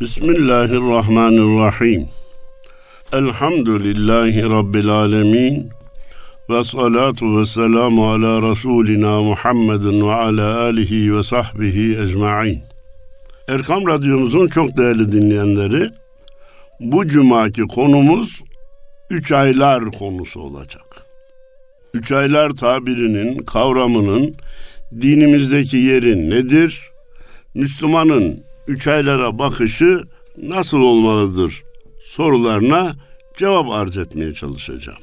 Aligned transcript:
Bismillahirrahmanirrahim. 0.00 2.08
Elhamdülillahi 3.12 4.42
Rabbil 4.42 4.88
alemin. 4.88 5.68
Ve 6.50 6.64
salatu 6.64 7.40
ve 7.40 7.46
selamu 7.46 8.10
ala 8.10 8.50
Resulina 8.50 9.22
Muhammedin 9.22 10.08
ve 10.08 10.12
ala 10.12 10.60
alihi 10.60 11.16
ve 11.16 11.22
sahbihi 11.22 11.98
ecma'in. 12.00 12.58
Erkam 13.48 13.86
Radyomuzun 13.86 14.46
çok 14.46 14.76
değerli 14.76 15.12
dinleyenleri, 15.12 15.90
bu 16.80 17.06
cumaki 17.06 17.62
konumuz 17.62 18.42
üç 19.10 19.32
aylar 19.32 19.92
konusu 19.92 20.40
olacak. 20.40 21.06
Üç 21.94 22.12
aylar 22.12 22.50
tabirinin, 22.50 23.38
kavramının 23.38 24.34
dinimizdeki 25.00 25.76
yeri 25.76 26.30
nedir? 26.30 26.90
Müslümanın 27.54 28.44
üç 28.67 28.87
aylara 28.87 29.39
bakışı 29.39 30.03
nasıl 30.37 30.81
olmalıdır 30.81 31.63
sorularına 31.99 32.95
cevap 33.37 33.69
arz 33.69 33.97
etmeye 33.97 34.33
çalışacağım. 34.33 34.99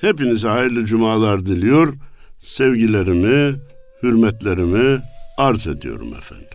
Hepinize 0.00 0.48
hayırlı 0.48 0.84
cumalar 0.84 1.46
diliyor. 1.46 1.94
Sevgilerimi, 2.38 3.56
hürmetlerimi 4.02 5.00
arz 5.38 5.66
ediyorum 5.66 6.14
efendim. 6.18 6.46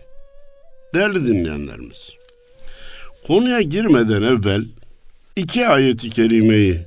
Değerli 0.94 1.26
dinleyenlerimiz, 1.26 2.10
konuya 3.26 3.60
girmeden 3.60 4.22
evvel 4.22 4.64
iki 5.36 5.68
ayeti 5.68 6.10
kerimeyi 6.10 6.78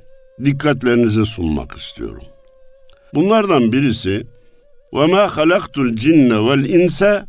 dikkatlerinize 0.44 1.24
sunmak 1.24 1.76
istiyorum. 1.76 2.24
Bunlardan 3.14 3.72
birisi 3.72 4.26
وَمَا 4.92 5.24
خَلَقْتُ 5.36 5.74
الْجِنَّ 5.86 6.30
وَالْاِنْسَ 6.46 7.24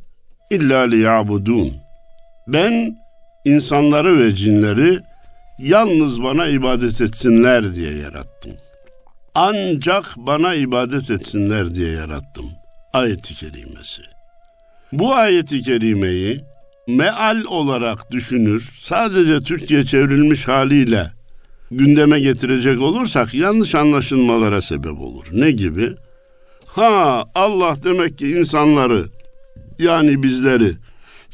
اِلَّا 0.51 0.79
لِيَعْبُدُونَ 0.91 1.82
ben 2.46 2.96
insanları 3.44 4.18
ve 4.18 4.34
cinleri 4.34 4.98
yalnız 5.58 6.22
bana 6.22 6.46
ibadet 6.46 7.00
etsinler 7.00 7.74
diye 7.74 7.92
yarattım. 7.98 8.52
Ancak 9.34 10.14
bana 10.16 10.54
ibadet 10.54 11.10
etsinler 11.10 11.74
diye 11.74 11.92
yarattım. 11.92 12.46
Ayeti 12.92 13.34
kerimesi. 13.34 14.02
Bu 14.92 15.14
ayeti 15.14 15.60
kerimeyi 15.60 16.40
meal 16.88 17.44
olarak 17.44 18.10
düşünür, 18.10 18.70
sadece 18.80 19.40
Türkçe 19.40 19.84
çevrilmiş 19.84 20.48
haliyle 20.48 21.10
gündeme 21.70 22.20
getirecek 22.20 22.82
olursak 22.82 23.34
yanlış 23.34 23.74
anlaşılmalara 23.74 24.62
sebep 24.62 25.00
olur. 25.00 25.26
Ne 25.32 25.50
gibi? 25.50 25.92
Ha 26.66 27.24
Allah 27.34 27.76
demek 27.84 28.18
ki 28.18 28.30
insanları 28.30 29.04
yani 29.78 30.22
bizleri 30.22 30.72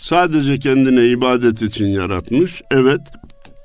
sadece 0.01 0.59
kendine 0.59 1.06
ibadet 1.06 1.62
için 1.62 1.87
yaratmış. 1.87 2.62
Evet. 2.70 3.01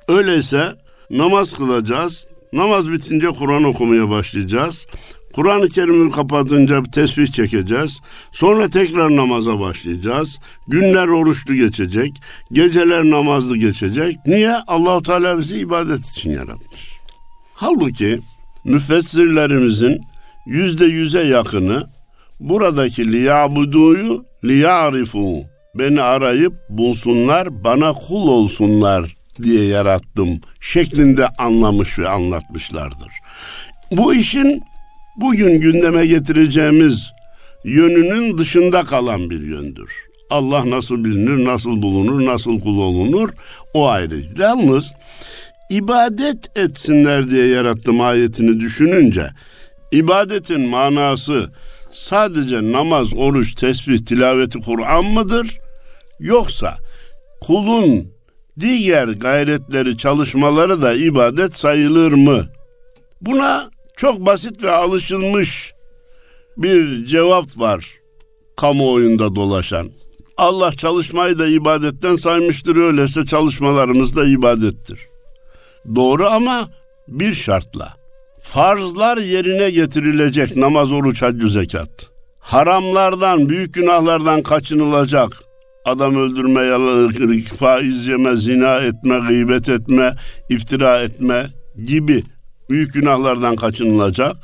Öyleyse 0.08 0.72
namaz 1.10 1.52
kılacağız. 1.52 2.26
Namaz 2.52 2.92
bitince 2.92 3.26
Kur'an 3.26 3.64
okumaya 3.64 4.10
başlayacağız. 4.10 4.86
Kur'an-ı 5.32 5.68
Kerim'i 5.68 6.10
kapatınca 6.10 6.82
tesbih 6.82 7.26
çekeceğiz. 7.26 8.00
Sonra 8.32 8.68
tekrar 8.68 9.16
namaza 9.16 9.60
başlayacağız. 9.60 10.38
Günler 10.68 11.08
oruçlu 11.08 11.54
geçecek. 11.54 12.12
Geceler 12.52 13.04
namazlı 13.04 13.56
geçecek. 13.56 14.16
Niye? 14.26 14.52
Allahu 14.66 15.02
Teala 15.02 15.38
bizi 15.38 15.58
ibadet 15.58 16.08
için 16.08 16.30
yaratmış. 16.30 16.90
Halbuki 17.54 18.18
müfessirlerimizin 18.64 20.00
yüzde 20.46 20.84
yüze 20.84 21.22
yakını 21.22 21.86
buradaki 22.40 23.12
liyabuduyu 23.12 24.24
liyarifu 24.44 25.55
beni 25.78 26.02
arayıp 26.02 26.54
bulsunlar 26.68 27.64
bana 27.64 27.92
kul 27.92 28.28
olsunlar 28.28 29.14
diye 29.42 29.64
yarattım 29.64 30.28
şeklinde 30.60 31.28
anlamış 31.28 31.98
ve 31.98 32.08
anlatmışlardır. 32.08 33.10
Bu 33.92 34.14
işin 34.14 34.62
bugün 35.16 35.60
gündeme 35.60 36.06
getireceğimiz 36.06 37.10
yönünün 37.64 38.38
dışında 38.38 38.84
kalan 38.84 39.30
bir 39.30 39.42
yöndür. 39.42 39.92
Allah 40.30 40.70
nasıl 40.70 41.04
bilinir, 41.04 41.44
nasıl 41.44 41.82
bulunur, 41.82 42.26
nasıl 42.26 42.60
kul 42.60 42.78
olunur 42.78 43.30
o 43.74 43.88
ayrı. 43.88 44.22
Yalnız 44.38 44.92
ibadet 45.70 46.58
etsinler 46.58 47.30
diye 47.30 47.46
yarattım 47.46 48.00
ayetini 48.00 48.60
düşününce 48.60 49.30
ibadetin 49.92 50.68
manası 50.68 51.50
sadece 51.92 52.72
namaz, 52.72 53.08
oruç, 53.16 53.54
tesbih, 53.54 53.98
tilaveti 53.98 54.60
Kur'an 54.60 55.04
mıdır? 55.04 55.58
Yoksa 56.20 56.78
kulun 57.40 58.06
diğer 58.60 59.08
gayretleri, 59.08 59.98
çalışmaları 59.98 60.82
da 60.82 60.94
ibadet 60.94 61.56
sayılır 61.56 62.12
mı? 62.12 62.46
Buna 63.20 63.70
çok 63.96 64.20
basit 64.20 64.62
ve 64.62 64.70
alışılmış 64.70 65.72
bir 66.56 67.06
cevap 67.06 67.58
var 67.58 67.96
kamuoyunda 68.56 69.34
dolaşan. 69.34 69.88
Allah 70.36 70.72
çalışmayı 70.72 71.38
da 71.38 71.46
ibadetten 71.46 72.16
saymıştır 72.16 72.76
öyleyse 72.76 73.26
çalışmalarımız 73.26 74.16
da 74.16 74.24
ibadettir. 74.24 75.00
Doğru 75.94 76.26
ama 76.26 76.68
bir 77.08 77.34
şartla. 77.34 77.96
Farzlar 78.42 79.16
yerine 79.16 79.70
getirilecek 79.70 80.56
namaz, 80.56 80.92
oruç, 80.92 81.22
haccü, 81.22 81.50
zekat. 81.50 82.10
Haramlardan, 82.38 83.48
büyük 83.48 83.74
günahlardan 83.74 84.42
kaçınılacak. 84.42 85.42
Adam 85.86 86.16
öldürme, 86.16 87.40
faiz 87.42 88.06
yeme, 88.06 88.36
zina 88.36 88.76
etme, 88.76 89.18
gıybet 89.28 89.68
etme, 89.68 90.14
iftira 90.48 91.00
etme 91.00 91.46
gibi 91.84 92.24
büyük 92.70 92.94
günahlardan 92.94 93.56
kaçınılacak. 93.56 94.36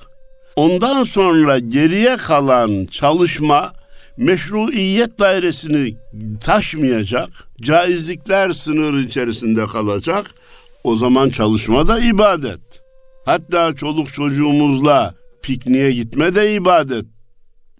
Ondan 0.56 1.04
sonra 1.04 1.58
geriye 1.58 2.16
kalan 2.16 2.84
çalışma 2.84 3.72
meşruiyet 4.16 5.19
dairesini 5.19 5.97
taşmayacak, 6.41 7.30
caizlikler 7.62 8.53
sınırı 8.53 9.00
içerisinde 9.00 9.66
kalacak. 9.66 10.26
O 10.84 10.97
zaman 10.97 11.28
çalışma 11.28 11.88
da 11.88 12.00
ibadet. 12.00 12.82
Hatta 13.24 13.74
çoluk 13.74 14.12
çocuğumuzla 14.12 15.14
pikniğe 15.42 15.92
gitme 15.92 16.34
de 16.34 16.54
ibadet. 16.54 17.04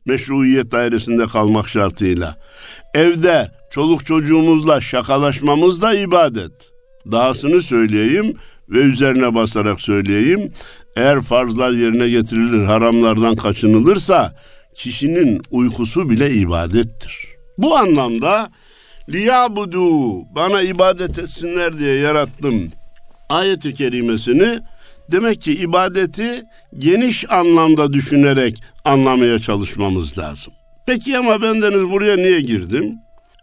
Meşruiyet 0.07 0.73
dairesinde 0.73 1.27
kalmak 1.27 1.69
şartıyla. 1.69 2.37
Evde 2.95 3.45
çoluk 3.71 4.07
çocuğumuzla 4.07 4.81
şakalaşmamız 4.81 5.83
da 5.83 5.95
ibadet. 5.95 6.53
Dahasını 7.13 7.63
söyleyeyim 7.63 8.37
ve 8.69 8.79
üzerine 8.79 9.35
basarak 9.35 9.81
söyleyeyim. 9.81 10.53
Eğer 10.97 11.23
farzlar 11.23 11.73
yerine 11.73 12.09
getirilir, 12.09 12.65
haramlardan 12.65 13.35
kaçınılırsa 13.35 14.37
kişinin 14.75 15.43
uykusu 15.51 16.11
bile 16.11 16.35
ibadettir. 16.35 17.29
Bu 17.59 17.77
anlamda 17.77 18.51
liyabudu 19.09 20.13
bana 20.35 20.63
ibadet 20.63 21.19
etsinler 21.19 21.79
diye 21.79 21.95
yarattım 21.95 22.71
ayeti 23.29 23.75
kerimesini 23.75 24.61
demek 25.11 25.43
ki 25.43 25.53
ibadeti 25.53 26.43
geniş 26.79 27.31
anlamda 27.31 27.93
düşünerek 27.93 28.63
anlamaya 28.85 29.39
çalışmamız 29.39 30.19
lazım. 30.19 30.53
Peki 30.87 31.19
ama 31.19 31.43
bendeniz 31.43 31.91
buraya 31.91 32.17
niye 32.17 32.41
girdim? 32.41 32.95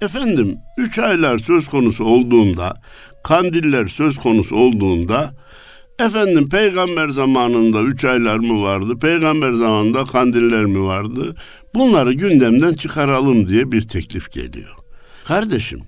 Efendim 0.02 0.58
üç 0.78 1.00
aylar 1.00 1.38
söz 1.38 1.68
konusu 1.68 2.06
olduğunda, 2.06 2.74
kandiller 3.24 3.88
söz 3.88 4.18
konusu 4.18 4.56
olduğunda 4.56 5.32
Efendim 6.00 6.50
peygamber 6.50 7.10
zamanında 7.10 7.82
üç 7.82 8.06
aylar 8.06 8.38
mı 8.38 8.64
vardı? 8.64 9.00
Peygamber 9.00 9.52
zamanında 9.52 10.04
kandiller 10.04 10.66
mi 10.66 10.84
vardı? 10.84 11.36
Bunları 11.76 12.14
gündemden 12.14 12.74
çıkaralım 12.74 13.48
diye 13.48 13.72
bir 13.72 13.82
teklif 13.82 14.32
geliyor. 14.32 14.76
Kardeşim 15.26 15.82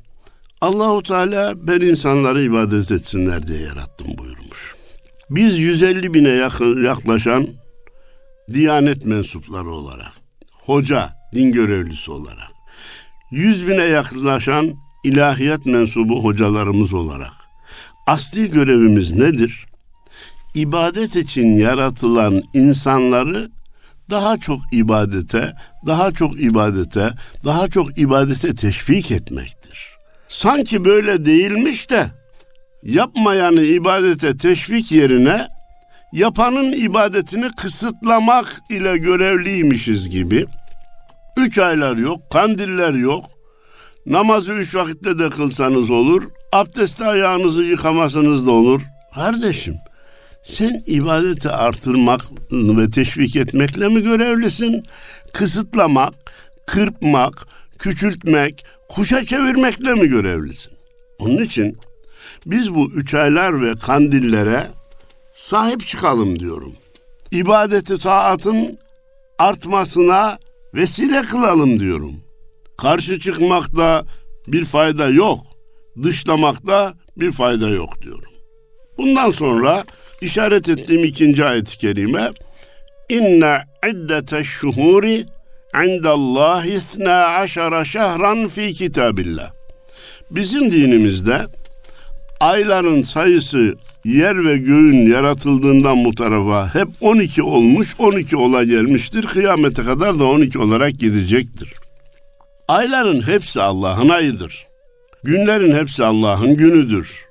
Allahu 0.61 1.03
Teala 1.03 1.67
ben 1.67 1.81
insanları 1.81 2.41
ibadet 2.41 2.91
etsinler 2.91 3.47
diye 3.47 3.59
yarattım 3.59 4.07
buyurmuş. 4.17 4.75
Biz 5.29 5.59
150 5.59 6.13
bine 6.13 6.29
yaklaşan 6.83 7.47
Diyanet 8.53 9.05
mensupları 9.05 9.71
olarak, 9.71 10.11
hoca, 10.51 11.09
din 11.35 11.51
görevlisi 11.51 12.11
olarak, 12.11 12.51
100 13.31 13.67
bine 13.67 13.83
yaklaşan 13.83 14.73
ilahiyat 15.03 15.65
mensubu 15.65 16.23
hocalarımız 16.23 16.93
olarak 16.93 17.33
asli 18.07 18.51
görevimiz 18.51 19.13
nedir? 19.13 19.65
ibadet 20.55 21.15
için 21.15 21.57
yaratılan 21.57 22.43
insanları 22.53 23.49
daha 24.09 24.37
çok 24.37 24.59
ibadete, 24.71 25.53
daha 25.85 26.11
çok 26.11 26.41
ibadete, 26.41 27.13
daha 27.45 27.67
çok 27.67 27.97
ibadete 27.97 28.55
teşvik 28.55 29.11
etmektir. 29.11 29.87
Sanki 30.27 30.85
böyle 30.85 31.25
değilmiş 31.25 31.89
de 31.89 32.07
yapmayanı 32.83 33.61
ibadete 33.61 34.37
teşvik 34.37 34.91
yerine 34.91 35.47
yapanın 36.13 36.71
ibadetini 36.71 37.49
kısıtlamak 37.57 38.61
ile 38.69 38.97
görevliymişiz 38.97 40.09
gibi. 40.09 40.45
Üç 41.37 41.57
aylar 41.57 41.95
yok, 41.95 42.29
kandiller 42.31 42.93
yok, 42.93 43.25
Namazı 44.05 44.53
üç 44.53 44.75
vakitte 44.75 45.19
de 45.19 45.29
kılsanız 45.29 45.91
olur. 45.91 46.23
Abdestte 46.51 47.05
ayağınızı 47.05 47.63
yıkamasanız 47.63 48.47
da 48.47 48.51
olur. 48.51 48.81
Kardeşim 49.15 49.75
sen 50.43 50.81
ibadeti 50.85 51.49
artırmak 51.49 52.21
ve 52.51 52.89
teşvik 52.89 53.35
etmekle 53.35 53.87
mi 53.87 54.03
görevlisin? 54.03 54.83
Kısıtlamak, 55.33 56.13
kırpmak, 56.67 57.47
küçültmek, 57.79 58.65
kuşa 58.89 59.25
çevirmekle 59.25 59.93
mi 59.93 60.07
görevlisin? 60.07 60.73
Onun 61.19 61.43
için 61.43 61.77
biz 62.45 62.75
bu 62.75 62.91
üç 62.91 63.13
aylar 63.13 63.61
ve 63.61 63.73
kandillere 63.73 64.71
sahip 65.33 65.87
çıkalım 65.87 66.39
diyorum. 66.39 66.73
İbadeti 67.31 67.99
taatın 67.99 68.79
artmasına 69.39 70.37
vesile 70.73 71.21
kılalım 71.21 71.79
diyorum. 71.79 72.15
Karşı 72.77 73.19
çıkmakta 73.19 74.05
bir 74.47 74.65
fayda 74.65 75.07
yok. 75.07 75.39
Dışlamakta 76.03 76.93
bir 77.17 77.31
fayda 77.31 77.69
yok 77.69 78.01
diyorum. 78.01 78.31
Bundan 78.97 79.31
sonra 79.31 79.83
işaret 80.21 80.69
ettiğim 80.69 81.03
ikinci 81.03 81.45
ayet-i 81.45 81.77
kerime 81.77 82.31
İnne 83.09 83.61
iddete 83.89 84.43
şuhuri 84.43 85.25
indallahi 85.85 86.73
isna 86.73 87.25
aşara 87.25 87.85
şehran 87.85 88.47
fi 88.47 88.73
kitabillah. 88.73 89.51
Bizim 90.31 90.71
dinimizde 90.71 91.47
ayların 92.39 93.01
sayısı 93.01 93.75
yer 94.05 94.45
ve 94.45 94.57
göğün 94.57 95.11
yaratıldığından 95.11 96.05
bu 96.05 96.15
tarafa 96.15 96.75
hep 96.75 96.87
12 97.01 97.43
olmuş, 97.43 97.95
12 97.99 98.37
ola 98.37 98.63
gelmiştir. 98.63 99.25
Kıyamete 99.25 99.83
kadar 99.83 100.19
da 100.19 100.25
12 100.25 100.59
olarak 100.59 100.99
gidecektir. 100.99 101.73
Ayların 102.67 103.21
hepsi 103.21 103.61
Allah'ın 103.61 104.09
ayıdır. 104.09 104.63
Günlerin 105.23 105.75
hepsi 105.75 106.03
Allah'ın 106.03 106.57
günüdür. 106.57 107.25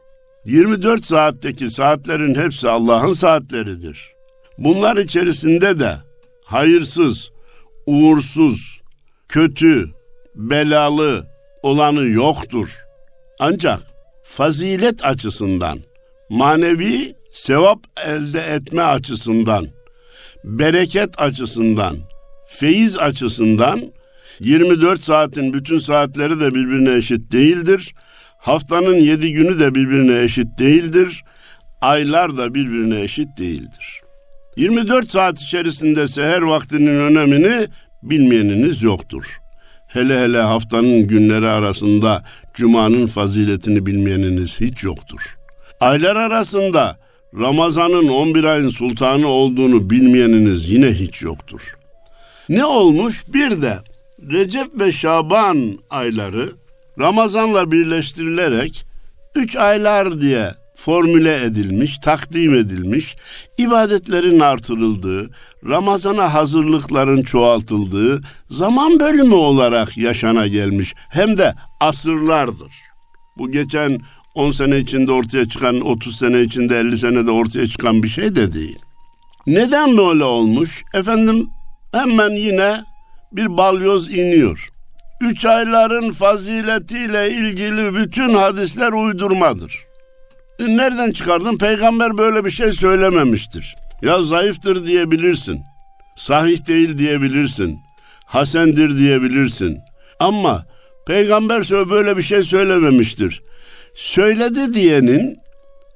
24 0.45 1.05
saatteki 1.05 1.71
saatlerin 1.71 2.35
hepsi 2.35 2.69
Allah'ın 2.69 3.13
saatleridir. 3.13 4.13
Bunlar 4.59 4.97
içerisinde 4.97 5.79
de 5.79 5.97
hayırsız, 6.45 7.31
uğursuz, 7.87 8.81
kötü, 9.29 9.89
belalı 10.35 11.27
olanı 11.63 12.09
yoktur. 12.09 12.79
Ancak 13.41 13.81
fazilet 14.25 15.05
açısından, 15.05 15.79
manevi 16.31 17.15
sevap 17.33 17.79
elde 18.07 18.41
etme 18.41 18.83
açısından, 18.83 19.67
bereket 20.45 21.21
açısından, 21.21 21.97
feyiz 22.49 22.97
açısından 22.97 23.81
24 24.41 25.01
saatin 25.05 25.53
bütün 25.53 25.79
saatleri 25.79 26.41
de 26.41 26.55
birbirine 26.55 26.97
eşit 26.97 27.33
değildir. 27.33 27.95
Haftanın 28.39 28.95
7 28.95 29.33
günü 29.33 29.61
de 29.61 29.75
birbirine 29.75 30.23
eşit 30.23 30.59
değildir. 30.59 31.25
Aylar 31.81 32.37
da 32.37 32.55
birbirine 32.55 33.01
eşit 33.01 33.39
değildir. 33.39 34.01
24 34.57 35.11
saat 35.11 35.41
içerisinde 35.41 36.09
seher 36.09 36.43
vaktinin 36.43 36.99
önemini 37.01 37.67
bilmeyeniniz 38.03 38.83
yoktur. 38.83 39.39
Hele 39.87 40.21
hele 40.21 40.39
haftanın 40.39 41.09
günleri 41.09 41.49
arasında 41.49 42.25
cumanın 42.55 43.07
faziletini 43.07 43.87
bilmeyeniniz 43.87 44.61
hiç 44.61 44.85
yoktur. 44.85 45.40
Aylar 45.81 46.17
arasında 46.17 46.97
Ramazan'ın 47.35 48.09
11 48.09 48.45
ayın 48.45 48.71
sultanı 48.71 49.27
olduğunu 49.29 49.91
bilmeyeniniz 49.91 50.69
yine 50.71 50.89
hiç 50.89 51.23
yoktur. 51.23 51.75
Ne 52.49 52.65
olmuş? 52.65 53.25
Bir 53.29 53.63
de 53.63 53.79
Recep 54.31 54.81
ve 54.81 54.93
Şaban 54.93 55.79
ayları 55.91 56.53
Ramazan'la 56.99 57.73
birleştirilerek 57.73 58.87
üç 59.35 59.57
aylar 59.57 60.21
diye 60.21 60.55
formüle 60.77 61.45
edilmiş, 61.45 61.99
takdim 61.99 62.55
edilmiş, 62.55 63.17
ibadetlerin 63.59 64.41
artırıldığı, 64.41 65.31
Ramazan'a 65.69 66.35
hazırlıkların 66.35 67.23
çoğaltıldığı 67.23 68.21
zaman 68.51 69.01
bölümü 69.01 69.35
olarak 69.35 69.97
yaşana 69.99 70.47
gelmiş. 70.47 70.95
Hem 71.11 71.39
de 71.39 71.55
asırlardır. 71.81 72.73
Bu 73.39 73.51
geçen 73.51 74.01
10 74.41 74.51
sene 74.51 74.79
içinde 74.79 75.13
ortaya 75.13 75.49
çıkan, 75.49 75.81
30 75.81 76.17
sene 76.17 76.41
içinde 76.41 76.79
50 76.79 76.99
senede 76.99 77.31
ortaya 77.31 77.67
çıkan 77.67 78.03
bir 78.03 78.09
şey 78.09 78.35
de 78.35 78.53
değil. 78.53 78.79
Neden 79.47 79.97
böyle 79.99 80.25
olmuş? 80.25 80.83
Efendim 80.95 81.49
hemen 81.93 82.31
yine 82.31 82.81
bir 83.33 83.57
balyoz 83.57 84.11
iniyor. 84.11 84.69
Üç 85.21 85.45
ayların 85.45 86.13
faziletiyle 86.13 87.31
ilgili 87.31 87.95
bütün 87.95 88.35
hadisler 88.35 88.93
uydurmadır. 88.93 89.79
E, 90.59 90.77
nereden 90.77 91.13
çıkardın? 91.13 91.59
Peygamber 91.59 92.19
böyle 92.19 92.45
bir 92.45 92.51
şey 92.51 92.73
söylememiştir. 92.73 93.77
Ya 94.03 94.23
zayıftır 94.23 94.87
diyebilirsin. 94.87 95.61
Sahih 96.17 96.67
değil 96.67 96.99
diyebilirsin. 96.99 97.79
Hasendir 98.27 98.99
diyebilirsin. 98.99 99.79
Ama 100.21 100.67
peygamber 101.07 101.71
böyle 101.91 102.17
bir 102.17 102.23
şey 102.23 102.43
söylememiştir. 102.43 103.43
Söyledi 104.01 104.75
diyenin 104.75 105.39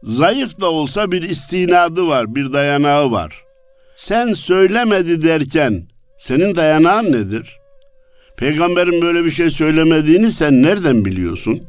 zayıf 0.03 0.61
da 0.61 0.71
olsa 0.71 1.13
bir 1.13 1.23
istinadı 1.23 2.07
var, 2.07 2.35
bir 2.35 2.53
dayanağı 2.53 3.11
var. 3.11 3.45
Sen 3.97 4.33
söylemedi 4.33 5.23
derken 5.23 5.87
senin 6.19 6.55
dayanağın 6.55 7.13
nedir? 7.13 7.59
Peygamberin 8.37 9.03
böyle 9.03 9.25
bir 9.25 9.31
şey 9.31 9.51
söylemediğini 9.51 10.33
sen 10.33 10.63
nereden 10.63 11.05
biliyorsun? 11.05 11.63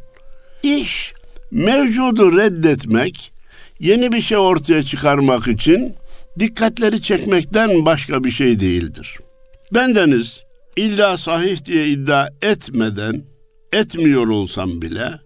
İş 0.64 1.14
mevcudu 1.52 2.38
reddetmek, 2.38 3.32
yeni 3.80 4.12
bir 4.12 4.22
şey 4.22 4.38
ortaya 4.38 4.84
çıkarmak 4.84 5.48
için 5.48 5.94
dikkatleri 6.40 7.02
çekmekten 7.02 7.86
başka 7.86 8.24
bir 8.24 8.32
şey 8.32 8.60
değildir. 8.60 9.18
Bendeniz 9.74 10.44
illa 10.78 11.18
sahih 11.18 11.66
diye 11.66 11.88
iddia 11.88 12.30
etmeden, 12.42 13.24
etmiyor 13.74 14.28
olsam 14.28 14.82
bile 14.82 15.25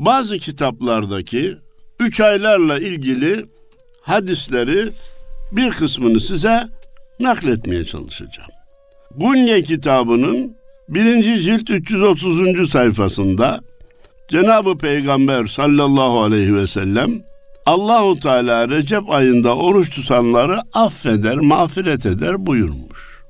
bazı 0.00 0.38
kitaplardaki 0.38 1.56
üç 2.00 2.20
aylarla 2.20 2.78
ilgili 2.78 3.46
hadisleri 4.00 4.88
bir 5.52 5.70
kısmını 5.70 6.20
size 6.20 6.68
nakletmeye 7.20 7.84
çalışacağım. 7.84 8.50
Gunye 9.16 9.62
kitabının 9.62 10.56
birinci 10.88 11.42
cilt 11.42 11.70
330. 11.70 12.70
sayfasında 12.70 13.60
Cenab-ı 14.28 14.78
Peygamber 14.78 15.46
sallallahu 15.46 16.20
aleyhi 16.20 16.54
ve 16.54 16.66
sellem 16.66 17.22
Allahu 17.66 18.20
Teala 18.20 18.68
Recep 18.68 19.10
ayında 19.10 19.56
oruç 19.56 19.90
tutanları 19.90 20.58
affeder, 20.72 21.36
mağfiret 21.36 22.06
eder 22.06 22.46
buyurmuş. 22.46 23.22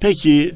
Peki 0.00 0.54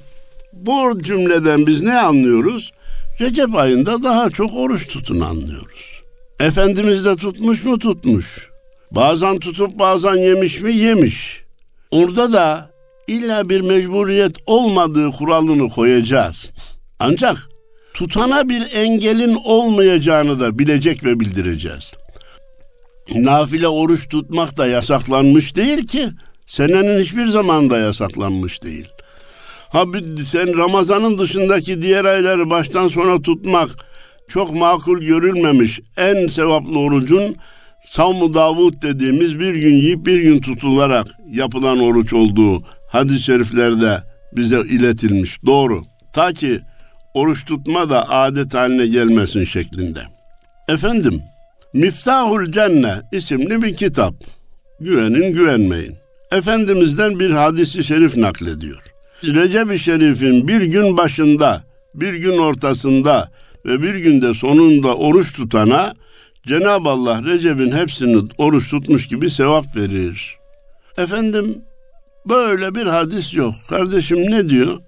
bu 0.52 1.02
cümleden 1.02 1.66
biz 1.66 1.82
ne 1.82 1.98
anlıyoruz? 2.00 2.72
Recep 3.20 3.54
ayında 3.54 4.02
daha 4.02 4.30
çok 4.30 4.54
oruç 4.54 4.86
tutun 4.86 5.20
anlıyoruz. 5.20 6.02
Efendimiz 6.40 7.04
de 7.04 7.16
tutmuş 7.16 7.64
mu 7.64 7.78
tutmuş. 7.78 8.48
Bazen 8.92 9.38
tutup 9.38 9.78
bazen 9.78 10.14
yemiş 10.14 10.60
mi 10.60 10.76
yemiş. 10.76 11.42
Orada 11.90 12.32
da 12.32 12.70
illa 13.08 13.48
bir 13.48 13.60
mecburiyet 13.60 14.36
olmadığı 14.46 15.10
kuralını 15.10 15.68
koyacağız. 15.68 16.52
Ancak 16.98 17.36
tutana 17.94 18.48
bir 18.48 18.74
engelin 18.74 19.38
olmayacağını 19.44 20.40
da 20.40 20.58
bilecek 20.58 21.04
ve 21.04 21.20
bildireceğiz. 21.20 21.92
Nafile 23.14 23.68
oruç 23.68 24.08
tutmak 24.08 24.56
da 24.56 24.66
yasaklanmış 24.66 25.56
değil 25.56 25.86
ki. 25.86 26.08
Senenin 26.46 27.02
hiçbir 27.02 27.26
zaman 27.26 27.70
da 27.70 27.78
yasaklanmış 27.78 28.62
değil. 28.62 28.88
Ha 29.70 29.84
sen 30.30 30.58
Ramazan'ın 30.58 31.18
dışındaki 31.18 31.82
diğer 31.82 32.04
ayları 32.04 32.50
baştan 32.50 32.88
sona 32.88 33.22
tutmak 33.22 33.70
çok 34.28 34.54
makul 34.54 35.00
görülmemiş. 35.00 35.80
En 35.96 36.26
sevaplı 36.26 36.78
orucun 36.78 37.36
Savmu 37.84 38.34
Davud 38.34 38.82
dediğimiz 38.82 39.40
bir 39.40 39.54
gün 39.54 39.74
yiyip 39.74 40.06
bir 40.06 40.20
gün 40.20 40.40
tutularak 40.40 41.06
yapılan 41.32 41.80
oruç 41.80 42.12
olduğu 42.12 42.62
hadis-i 42.88 43.24
şeriflerde 43.24 43.98
bize 44.32 44.60
iletilmiş. 44.60 45.44
Doğru. 45.46 45.84
Ta 46.12 46.32
ki 46.32 46.60
oruç 47.14 47.44
tutma 47.44 47.90
da 47.90 48.10
adet 48.10 48.54
haline 48.54 48.86
gelmesin 48.86 49.44
şeklinde. 49.44 50.00
Efendim, 50.68 51.22
Miftahul 51.74 52.52
Cenne 52.52 52.94
isimli 53.12 53.62
bir 53.62 53.76
kitap. 53.76 54.14
Güvenin 54.80 55.32
güvenmeyin. 55.32 55.94
Efendimizden 56.32 57.20
bir 57.20 57.30
hadisi 57.30 57.84
şerif 57.84 58.16
naklediyor. 58.16 58.89
Recep-i 59.24 59.78
Şerif'in 59.78 60.48
bir 60.48 60.62
gün 60.62 60.96
başında, 60.96 61.64
bir 61.94 62.14
gün 62.14 62.38
ortasında 62.38 63.30
ve 63.66 63.82
bir 63.82 63.94
günde 63.94 64.34
sonunda 64.34 64.96
oruç 64.96 65.32
tutana 65.32 65.94
Cenab-ı 66.46 66.88
Allah 66.88 67.22
Recep'in 67.24 67.72
hepsini 67.72 68.28
oruç 68.38 68.70
tutmuş 68.70 69.08
gibi 69.08 69.30
sevap 69.30 69.76
verir. 69.76 70.36
Efendim 70.98 71.62
böyle 72.28 72.74
bir 72.74 72.86
hadis 72.86 73.34
yok. 73.34 73.54
Kardeşim 73.68 74.18
ne 74.18 74.48
diyor? 74.48 74.78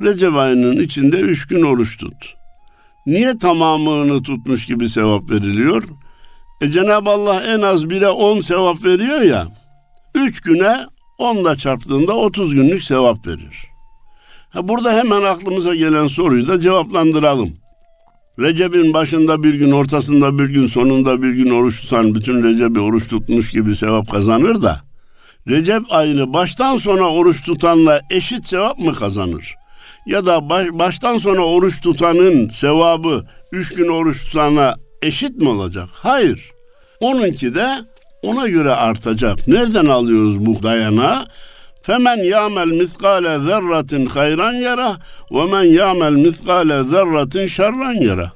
Recep 0.00 0.34
ayının 0.34 0.80
içinde 0.80 1.20
üç 1.20 1.46
gün 1.46 1.62
oruç 1.62 1.98
tut. 1.98 2.34
Niye 3.06 3.38
tamamını 3.38 4.22
tutmuş 4.22 4.66
gibi 4.66 4.88
sevap 4.88 5.30
veriliyor? 5.30 5.82
E 6.60 6.70
Cenab-ı 6.70 7.10
Allah 7.10 7.42
en 7.42 7.62
az 7.62 7.90
bire 7.90 8.08
on 8.08 8.40
sevap 8.40 8.84
veriyor 8.84 9.20
ya. 9.20 9.48
Üç 10.14 10.40
güne 10.40 10.86
onla 11.18 11.56
çarptığında 11.56 12.12
otuz 12.16 12.54
günlük 12.54 12.84
sevap 12.84 13.26
verir. 13.26 13.68
Burada 14.54 14.92
hemen 14.92 15.22
aklımıza 15.22 15.74
gelen 15.74 16.06
soruyu 16.06 16.48
da 16.48 16.60
cevaplandıralım. 16.60 17.50
Recep'in 18.38 18.94
başında 18.94 19.42
bir 19.42 19.54
gün, 19.54 19.72
ortasında 19.72 20.38
bir 20.38 20.48
gün, 20.48 20.66
sonunda 20.66 21.22
bir 21.22 21.30
gün 21.30 21.50
oruç 21.50 21.80
tutan 21.80 22.14
bütün 22.14 22.42
Recep'i 22.42 22.80
oruç 22.80 23.08
tutmuş 23.08 23.50
gibi 23.50 23.76
sevap 23.76 24.10
kazanır 24.10 24.62
da 24.62 24.88
Recep 25.48 25.82
ayını 25.90 26.32
baştan 26.32 26.76
sona 26.76 27.12
oruç 27.12 27.44
tutanla 27.44 28.00
eşit 28.10 28.46
sevap 28.46 28.78
mı 28.78 28.94
kazanır? 28.94 29.54
Ya 30.06 30.26
da 30.26 30.50
baş, 30.50 30.66
baştan 30.72 31.18
sona 31.18 31.40
oruç 31.40 31.80
tutanın 31.80 32.48
sevabı 32.48 33.24
üç 33.52 33.74
gün 33.74 33.88
oruç 33.88 34.24
tutana 34.24 34.76
eşit 35.02 35.36
mi 35.36 35.48
olacak? 35.48 35.88
Hayır. 35.92 36.50
Onunki 37.00 37.54
de 37.54 37.68
ona 38.22 38.48
göre 38.48 38.74
artacak. 38.74 39.48
Nereden 39.48 39.86
alıyoruz 39.86 40.46
bu 40.46 40.62
dayanağı? 40.62 41.26
Femen 41.88 42.16
ya'mel 42.16 42.66
miskale 42.68 43.44
zerratin 43.44 44.06
hayran 44.06 44.52
yara 44.52 44.96
ve 45.30 45.44
men 45.44 45.62
ya'mel 45.62 46.12
miskale 46.12 46.84
zerratin 46.84 47.46
şerran 47.46 47.92
yara. 47.92 48.32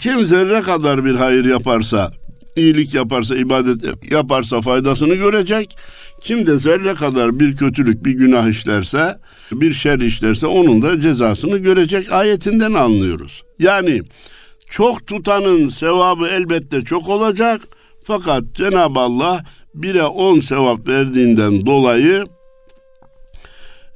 Kim 0.00 0.26
zerre 0.26 0.60
kadar 0.60 1.04
bir 1.04 1.14
hayır 1.14 1.44
yaparsa, 1.44 2.12
iyilik 2.56 2.94
yaparsa, 2.94 3.36
ibadet 3.36 4.12
yaparsa 4.12 4.60
faydasını 4.60 5.14
görecek. 5.14 5.76
Kim 6.20 6.46
de 6.46 6.58
zerre 6.58 6.94
kadar 6.94 7.40
bir 7.40 7.56
kötülük, 7.56 8.04
bir 8.04 8.12
günah 8.12 8.48
işlerse, 8.48 9.18
bir 9.52 9.72
şer 9.72 9.98
işlerse 9.98 10.46
onun 10.46 10.82
da 10.82 11.00
cezasını 11.00 11.58
görecek 11.58 12.12
ayetinden 12.12 12.72
anlıyoruz. 12.72 13.42
Yani 13.58 14.02
çok 14.70 15.06
tutanın 15.06 15.68
sevabı 15.68 16.26
elbette 16.26 16.84
çok 16.84 17.08
olacak. 17.08 17.60
Fakat 18.04 18.42
Cenab-ı 18.54 19.00
Allah 19.00 19.44
bire 19.74 20.04
on 20.04 20.40
sevap 20.40 20.88
verdiğinden 20.88 21.66
dolayı 21.66 22.24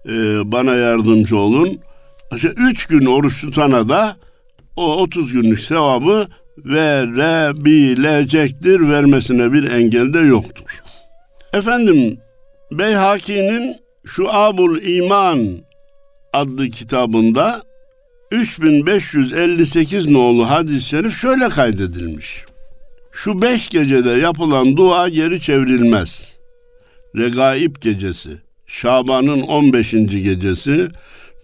e, 0.07 0.13
bana 0.53 0.75
yardımcı 0.75 1.39
olun. 1.39 1.79
İşte 2.37 2.49
üç 2.49 2.87
gün 2.87 3.07
oruç 3.07 3.41
tutana 3.41 3.89
da 3.89 4.17
o 4.77 4.97
30 4.97 5.33
günlük 5.33 5.61
sevabı 5.61 6.27
verebilecektir. 6.59 8.89
Vermesine 8.89 9.53
bir 9.53 9.71
engel 9.71 10.15
de 10.15 10.19
yoktur. 10.19 10.81
Efendim 11.53 12.19
Beyhaki'nin 12.73 13.77
şu 14.05 14.35
Abul 14.35 14.83
İman 14.83 15.59
adlı 16.33 16.69
kitabında 16.69 17.63
3558 18.31 20.11
nolu 20.11 20.51
hadis-i 20.51 20.89
şerif 20.89 21.17
şöyle 21.17 21.49
kaydedilmiş. 21.49 22.45
Şu 23.13 23.43
beş 23.43 23.69
gecede 23.69 24.11
yapılan 24.11 24.77
dua 24.77 25.09
geri 25.09 25.41
çevrilmez. 25.41 26.39
Regaib 27.17 27.77
gecesi, 27.81 28.31
Şaban'ın 28.73 29.43
15. 29.43 29.91
gecesi, 29.91 30.89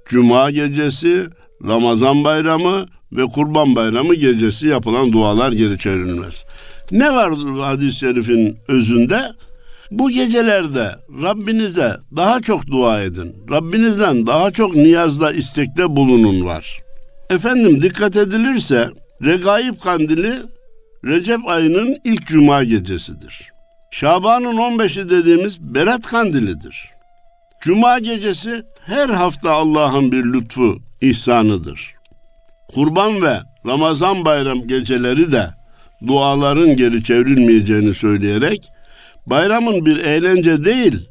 Cuma 0.06 0.50
gecesi, 0.50 1.26
Ramazan 1.66 2.24
bayramı 2.24 2.86
ve 3.12 3.22
Kurban 3.26 3.76
bayramı 3.76 4.14
gecesi 4.14 4.66
yapılan 4.66 5.12
dualar 5.12 5.52
geri 5.52 5.78
çevrilmez. 5.78 6.44
Ne 6.90 7.12
var 7.12 7.34
hadis-i 7.60 7.98
şerifin 7.98 8.56
özünde? 8.68 9.20
Bu 9.90 10.10
gecelerde 10.10 10.96
Rabbinize 11.22 11.96
daha 12.16 12.40
çok 12.40 12.66
dua 12.66 13.02
edin. 13.02 13.36
Rabbinizden 13.50 14.26
daha 14.26 14.50
çok 14.50 14.74
niyazda, 14.74 15.32
istekte 15.32 15.96
bulunun 15.96 16.44
var. 16.44 16.78
Efendim 17.30 17.82
dikkat 17.82 18.16
edilirse 18.16 18.88
Regaib 19.22 19.80
kandili 19.80 20.32
Recep 21.04 21.40
ayının 21.46 21.96
ilk 22.04 22.26
cuma 22.26 22.64
gecesidir. 22.64 23.48
Şaban'ın 23.90 24.56
15'i 24.56 25.10
dediğimiz 25.10 25.60
Berat 25.60 26.06
kandilidir. 26.06 26.97
Cuma 27.60 27.98
gecesi 27.98 28.62
her 28.86 29.08
hafta 29.08 29.52
Allah'ın 29.52 30.12
bir 30.12 30.24
lütfu, 30.24 30.78
ihsanıdır. 31.00 31.94
Kurban 32.68 33.22
ve 33.22 33.40
Ramazan 33.66 34.24
bayram 34.24 34.66
geceleri 34.66 35.32
de 35.32 35.46
duaların 36.06 36.76
geri 36.76 37.04
çevrilmeyeceğini 37.04 37.94
söyleyerek 37.94 38.68
bayramın 39.26 39.86
bir 39.86 39.96
eğlence 39.96 40.64
değil, 40.64 41.08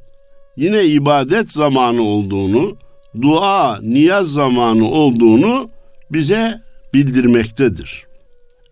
yine 0.56 0.86
ibadet 0.86 1.52
zamanı 1.52 2.02
olduğunu, 2.02 2.78
dua, 3.22 3.80
niyaz 3.82 4.28
zamanı 4.28 4.90
olduğunu 4.90 5.70
bize 6.12 6.62
bildirmektedir. 6.94 8.06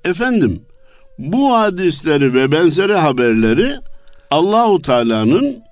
Efendim, 0.06 0.62
bu 1.18 1.56
hadisleri 1.56 2.34
ve 2.34 2.52
benzeri 2.52 2.94
haberleri 2.94 3.76
Allahu 4.32 4.82
Teala'nın 4.82 5.65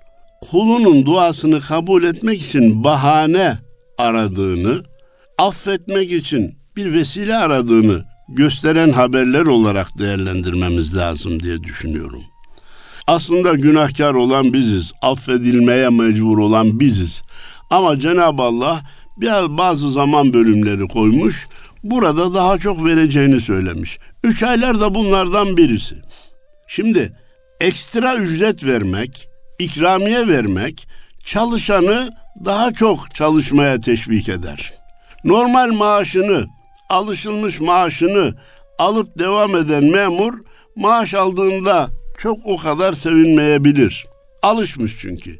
kulunun 0.50 1.06
duasını 1.06 1.60
kabul 1.60 2.02
etmek 2.02 2.42
için 2.42 2.84
bahane 2.84 3.58
aradığını, 3.98 4.84
affetmek 5.38 6.12
için 6.12 6.54
bir 6.76 6.92
vesile 6.92 7.36
aradığını 7.36 8.04
gösteren 8.28 8.90
haberler 8.90 9.42
olarak 9.42 9.98
değerlendirmemiz 9.98 10.96
lazım 10.96 11.42
diye 11.42 11.62
düşünüyorum. 11.62 12.20
Aslında 13.06 13.54
günahkar 13.54 14.14
olan 14.14 14.52
biziz, 14.52 14.92
affedilmeye 15.02 15.88
mecbur 15.88 16.38
olan 16.38 16.80
biziz. 16.80 17.22
Ama 17.70 18.00
Cenab-ı 18.00 18.42
Allah 18.42 18.80
biraz 19.16 19.50
bazı 19.50 19.90
zaman 19.90 20.32
bölümleri 20.32 20.88
koymuş, 20.88 21.46
burada 21.84 22.34
daha 22.34 22.58
çok 22.58 22.84
vereceğini 22.84 23.40
söylemiş. 23.40 23.98
Üç 24.24 24.42
aylar 24.42 24.80
da 24.80 24.94
bunlardan 24.94 25.56
birisi. 25.56 25.94
Şimdi 26.68 27.12
ekstra 27.60 28.16
ücret 28.16 28.64
vermek, 28.64 29.28
ikramiye 29.58 30.28
vermek 30.28 30.88
çalışanı 31.24 32.10
daha 32.44 32.72
çok 32.72 33.14
çalışmaya 33.14 33.80
teşvik 33.80 34.28
eder. 34.28 34.72
Normal 35.24 35.72
maaşını, 35.72 36.46
alışılmış 36.90 37.60
maaşını 37.60 38.34
alıp 38.78 39.18
devam 39.18 39.56
eden 39.56 39.84
memur 39.84 40.34
maaş 40.76 41.14
aldığında 41.14 41.88
çok 42.18 42.38
o 42.44 42.56
kadar 42.56 42.92
sevinmeyebilir. 42.92 44.04
Alışmış 44.42 44.96
çünkü. 45.00 45.38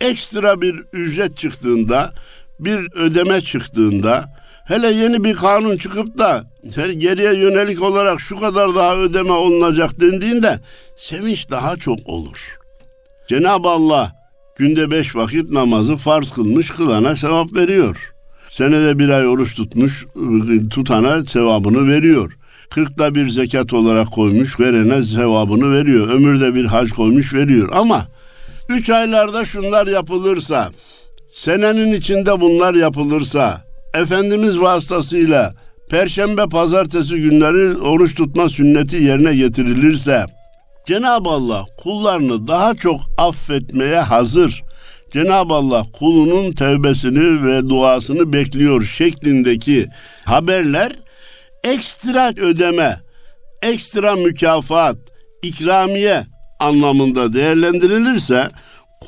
Ekstra 0.00 0.62
bir 0.62 0.74
ücret 0.92 1.36
çıktığında, 1.36 2.14
bir 2.60 2.92
ödeme 2.94 3.40
çıktığında, 3.40 4.34
hele 4.64 4.90
yeni 4.90 5.24
bir 5.24 5.34
kanun 5.34 5.76
çıkıp 5.76 6.18
da 6.18 6.44
geriye 6.98 7.34
yönelik 7.34 7.82
olarak 7.82 8.20
şu 8.20 8.40
kadar 8.40 8.74
daha 8.74 8.96
ödeme 8.96 9.32
olunacak 9.32 10.00
dendiğinde 10.00 10.60
sevinç 10.96 11.50
daha 11.50 11.76
çok 11.76 11.98
olur. 12.04 12.61
Cenab-ı 13.32 13.68
Allah 13.68 14.12
günde 14.56 14.90
beş 14.90 15.16
vakit 15.16 15.50
namazı 15.50 15.96
farz 15.96 16.30
kılmış 16.30 16.70
kılana 16.70 17.16
sevap 17.16 17.54
veriyor. 17.54 18.12
Senede 18.48 18.98
bir 18.98 19.08
ay 19.08 19.28
oruç 19.28 19.54
tutmuş 19.54 20.06
tutana 20.70 21.24
sevabını 21.24 21.88
veriyor. 21.88 22.32
Kırkta 22.70 23.14
bir 23.14 23.28
zekat 23.28 23.72
olarak 23.72 24.12
koymuş 24.12 24.60
verene 24.60 25.04
sevabını 25.04 25.72
veriyor. 25.72 26.08
Ömürde 26.08 26.54
bir 26.54 26.64
hac 26.64 26.90
koymuş 26.90 27.34
veriyor. 27.34 27.68
Ama 27.72 28.08
üç 28.68 28.90
aylarda 28.90 29.44
şunlar 29.44 29.86
yapılırsa, 29.86 30.70
senenin 31.32 31.92
içinde 31.92 32.40
bunlar 32.40 32.74
yapılırsa, 32.74 33.64
Efendimiz 33.94 34.60
vasıtasıyla 34.60 35.54
Perşembe, 35.90 36.46
pazartesi 36.46 37.14
günleri 37.16 37.76
oruç 37.76 38.14
tutma 38.14 38.48
sünneti 38.48 38.96
yerine 38.96 39.36
getirilirse, 39.36 40.26
Cenab-ı 40.86 41.28
Allah 41.28 41.64
kullarını 41.76 42.46
daha 42.48 42.74
çok 42.74 43.00
affetmeye 43.18 44.00
hazır. 44.00 44.62
Cenab-ı 45.12 45.54
Allah 45.54 45.84
kulunun 45.92 46.52
tevbesini 46.52 47.44
ve 47.44 47.68
duasını 47.68 48.32
bekliyor 48.32 48.84
şeklindeki 48.84 49.88
haberler 50.24 50.92
ekstra 51.64 52.28
ödeme, 52.28 53.00
ekstra 53.62 54.16
mükafat, 54.16 54.96
ikramiye 55.42 56.26
anlamında 56.60 57.32
değerlendirilirse 57.32 58.48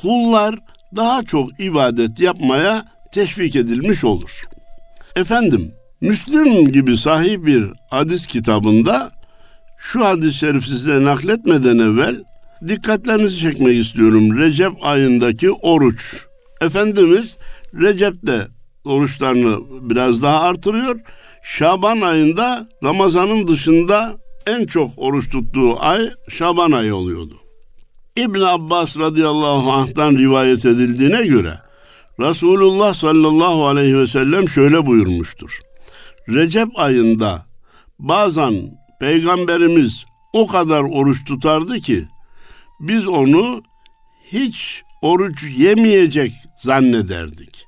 kullar 0.01 0.55
daha 0.95 1.23
çok 1.23 1.59
ibadet 1.59 2.19
yapmaya 2.19 2.85
teşvik 3.11 3.55
edilmiş 3.55 4.03
olur. 4.03 4.43
Efendim, 5.15 5.71
Müslüm 6.01 6.71
gibi 6.71 6.97
sahih 6.97 7.37
bir 7.45 7.65
hadis 7.89 8.27
kitabında 8.27 9.11
şu 9.91 10.05
hadis-i 10.05 10.33
şerif 10.33 10.65
size 10.65 11.03
nakletmeden 11.03 11.77
evvel 11.77 12.23
dikkatlerinizi 12.67 13.39
çekmek 13.39 13.85
istiyorum. 13.85 14.37
Recep 14.37 14.71
ayındaki 14.81 15.51
oruç. 15.51 16.25
Efendimiz 16.61 17.37
Recep'te 17.73 18.47
oruçlarını 18.85 19.59
biraz 19.89 20.21
daha 20.21 20.41
artırıyor. 20.41 20.99
Şaban 21.43 22.01
ayında 22.01 22.67
Ramazan'ın 22.83 23.47
dışında 23.47 24.15
en 24.47 24.65
çok 24.65 24.91
oruç 24.97 25.29
tuttuğu 25.29 25.79
ay 25.79 26.09
Şaban 26.29 26.71
ayı 26.71 26.95
oluyordu. 26.95 27.35
İbn 28.17 28.41
Abbas 28.41 28.97
radıyallahu 28.97 29.71
anh'tan 29.71 30.17
rivayet 30.17 30.65
edildiğine 30.65 31.25
göre 31.25 31.53
Resulullah 32.19 32.93
sallallahu 32.93 33.67
aleyhi 33.67 33.97
ve 33.97 34.07
sellem 34.07 34.49
şöyle 34.49 34.85
buyurmuştur. 34.85 35.59
Recep 36.29 36.79
ayında 36.79 37.45
bazen 37.99 38.84
peygamberimiz 38.99 40.05
o 40.33 40.47
kadar 40.47 40.81
oruç 40.81 41.25
tutardı 41.25 41.79
ki 41.79 42.05
biz 42.79 43.07
onu 43.07 43.63
hiç 44.23 44.83
oruç 45.01 45.43
yemeyecek 45.57 46.31
zannederdik. 46.55 47.67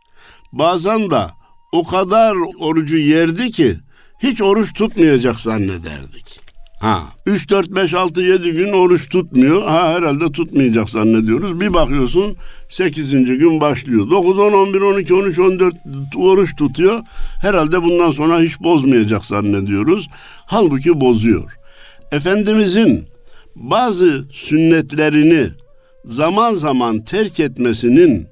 Bazen 0.51 1.09
de 1.09 1.27
o 1.71 1.83
kadar 1.83 2.35
orucu 2.59 2.97
yerdi 2.97 3.51
ki 3.51 3.77
hiç 4.19 4.41
oruç 4.41 4.73
tutmayacak 4.73 5.39
zannederdik. 5.39 6.36
Ha 6.79 7.03
3 7.25 7.49
4 7.49 7.69
5 7.69 7.93
6 7.93 8.21
7 8.21 8.51
gün 8.51 8.73
oruç 8.73 9.09
tutmuyor. 9.09 9.63
Ha 9.63 9.93
herhalde 9.93 10.31
tutmayacak 10.31 10.89
zannediyoruz. 10.89 11.59
Bir 11.59 11.73
bakıyorsun 11.73 12.37
8. 12.69 13.11
gün 13.11 13.61
başlıyor. 13.61 14.09
9 14.09 14.39
10 14.39 14.53
11 14.53 14.81
12 14.81 15.13
13 15.13 15.39
14 15.39 15.75
oruç 16.15 16.55
tutuyor. 16.55 16.99
Herhalde 17.41 17.83
bundan 17.83 18.11
sonra 18.11 18.39
hiç 18.39 18.59
bozmayacak 18.59 19.25
zannediyoruz. 19.25 20.07
Halbuki 20.45 21.01
bozuyor. 21.01 21.57
Efendimizin 22.11 23.05
bazı 23.55 24.27
sünnetlerini 24.31 25.49
zaman 26.05 26.53
zaman 26.53 26.99
terk 26.99 27.39
etmesinin 27.39 28.27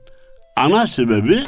ana 0.56 0.88
sebebi 0.88 1.40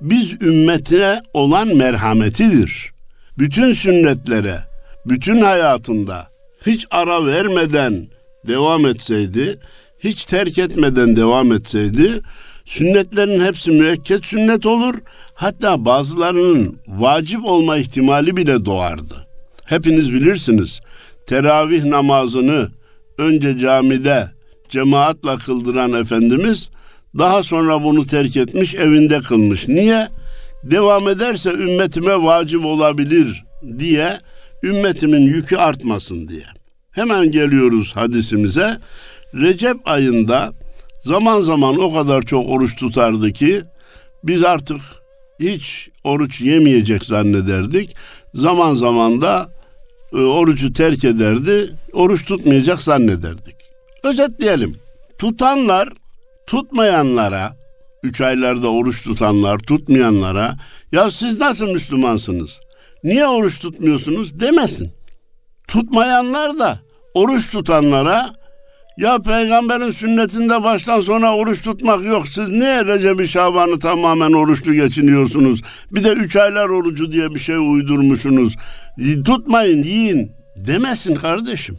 biz 0.00 0.42
ümmetine 0.42 1.20
olan 1.34 1.76
merhametidir. 1.76 2.92
Bütün 3.38 3.72
sünnetlere, 3.72 4.58
bütün 5.06 5.40
hayatında 5.40 6.31
hiç 6.66 6.86
ara 6.90 7.26
vermeden 7.26 8.06
devam 8.46 8.86
etseydi, 8.86 9.58
hiç 9.98 10.24
terk 10.24 10.58
etmeden 10.58 11.16
devam 11.16 11.52
etseydi, 11.52 12.20
sünnetlerin 12.64 13.44
hepsi 13.44 13.70
müekket 13.70 14.24
sünnet 14.24 14.66
olur, 14.66 14.94
hatta 15.34 15.84
bazılarının 15.84 16.78
vacip 16.88 17.44
olma 17.44 17.76
ihtimali 17.76 18.36
bile 18.36 18.64
doğardı. 18.64 19.14
Hepiniz 19.64 20.14
bilirsiniz, 20.14 20.80
teravih 21.26 21.84
namazını 21.84 22.68
önce 23.18 23.58
camide 23.58 24.30
cemaatle 24.68 25.36
kıldıran 25.36 25.92
Efendimiz, 25.92 26.70
daha 27.18 27.42
sonra 27.42 27.82
bunu 27.82 28.06
terk 28.06 28.36
etmiş, 28.36 28.74
evinde 28.74 29.18
kılmış. 29.20 29.68
Niye? 29.68 30.08
Devam 30.64 31.08
ederse 31.08 31.50
ümmetime 31.50 32.22
vacip 32.22 32.64
olabilir 32.64 33.44
diye 33.78 34.18
ümmetimin 34.62 35.22
yükü 35.22 35.56
artmasın 35.56 36.28
diye. 36.28 36.44
Hemen 36.90 37.30
geliyoruz 37.30 37.96
hadisimize. 37.96 38.78
Recep 39.34 39.76
ayında 39.84 40.52
zaman 41.04 41.40
zaman 41.40 41.78
o 41.78 41.94
kadar 41.94 42.22
çok 42.22 42.48
oruç 42.48 42.76
tutardı 42.76 43.32
ki 43.32 43.62
biz 44.24 44.44
artık 44.44 44.80
hiç 45.40 45.88
oruç 46.04 46.40
yemeyecek 46.40 47.04
zannederdik. 47.04 47.96
Zaman 48.34 48.74
zaman 48.74 49.20
da 49.20 49.50
e, 50.12 50.16
orucu 50.16 50.72
terk 50.72 51.04
ederdi, 51.04 51.74
oruç 51.92 52.24
tutmayacak 52.24 52.82
zannederdik. 52.82 53.56
Özetleyelim. 54.04 54.76
Tutanlar 55.18 55.88
tutmayanlara, 56.46 57.56
üç 58.02 58.20
aylarda 58.20 58.68
oruç 58.68 59.04
tutanlar 59.04 59.58
tutmayanlara 59.58 60.56
ya 60.92 61.10
siz 61.10 61.40
nasıl 61.40 61.72
Müslümansınız? 61.72 62.60
Niye 63.04 63.26
oruç 63.26 63.58
tutmuyorsunuz 63.58 64.40
demesin. 64.40 64.92
Tutmayanlar 65.68 66.58
da 66.58 66.80
oruç 67.14 67.52
tutanlara 67.52 68.34
ya 68.96 69.18
peygamberin 69.18 69.90
sünnetinde 69.90 70.62
baştan 70.62 71.00
sona 71.00 71.36
oruç 71.36 71.62
tutmak 71.62 72.04
yok. 72.04 72.28
Siz 72.28 72.48
niye 72.48 72.84
Recep-i 72.84 73.28
Şaban'ı 73.28 73.78
tamamen 73.78 74.32
oruçlu 74.32 74.74
geçiniyorsunuz? 74.74 75.62
Bir 75.90 76.04
de 76.04 76.08
üç 76.08 76.36
aylar 76.36 76.68
orucu 76.68 77.12
diye 77.12 77.34
bir 77.34 77.40
şey 77.40 77.56
uydurmuşsunuz. 77.56 78.56
Tutmayın, 79.24 79.82
yiyin 79.82 80.32
demesin 80.56 81.14
kardeşim. 81.14 81.78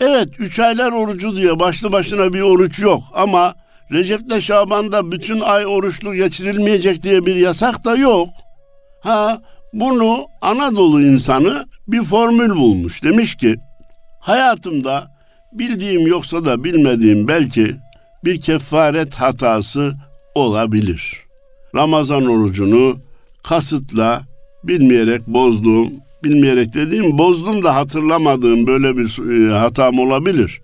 Evet 0.00 0.28
üç 0.38 0.58
aylar 0.58 0.92
orucu 0.92 1.36
diye 1.36 1.58
başlı 1.58 1.92
başına 1.92 2.32
bir 2.32 2.40
oruç 2.40 2.78
yok 2.78 3.02
ama 3.14 3.54
Recep'te 3.92 4.40
Şaban'da 4.40 5.12
bütün 5.12 5.40
ay 5.40 5.66
oruçlu 5.66 6.14
geçirilmeyecek 6.14 7.02
diye 7.02 7.26
bir 7.26 7.36
yasak 7.36 7.84
da 7.84 7.96
yok. 7.96 8.28
Ha 9.00 9.42
bunu 9.72 10.26
Anadolu 10.40 11.02
insanı 11.02 11.66
bir 11.88 12.02
formül 12.02 12.50
bulmuş. 12.50 13.02
Demiş 13.02 13.36
ki 13.36 13.56
hayatımda 14.20 15.18
bildiğim 15.52 16.06
yoksa 16.06 16.44
da 16.44 16.64
bilmediğim 16.64 17.28
belki 17.28 17.76
bir 18.24 18.40
kefaret 18.40 19.14
hatası 19.14 19.94
olabilir. 20.34 21.22
Ramazan 21.74 22.26
orucunu 22.26 22.96
kasıtla 23.42 24.22
bilmeyerek 24.64 25.26
bozduğum, 25.26 25.92
bilmeyerek 26.24 26.74
dediğim 26.74 27.18
bozdum 27.18 27.64
da 27.64 27.74
hatırlamadığım 27.74 28.66
böyle 28.66 28.98
bir 28.98 29.32
e, 29.32 29.58
hatam 29.58 29.98
olabilir. 29.98 30.60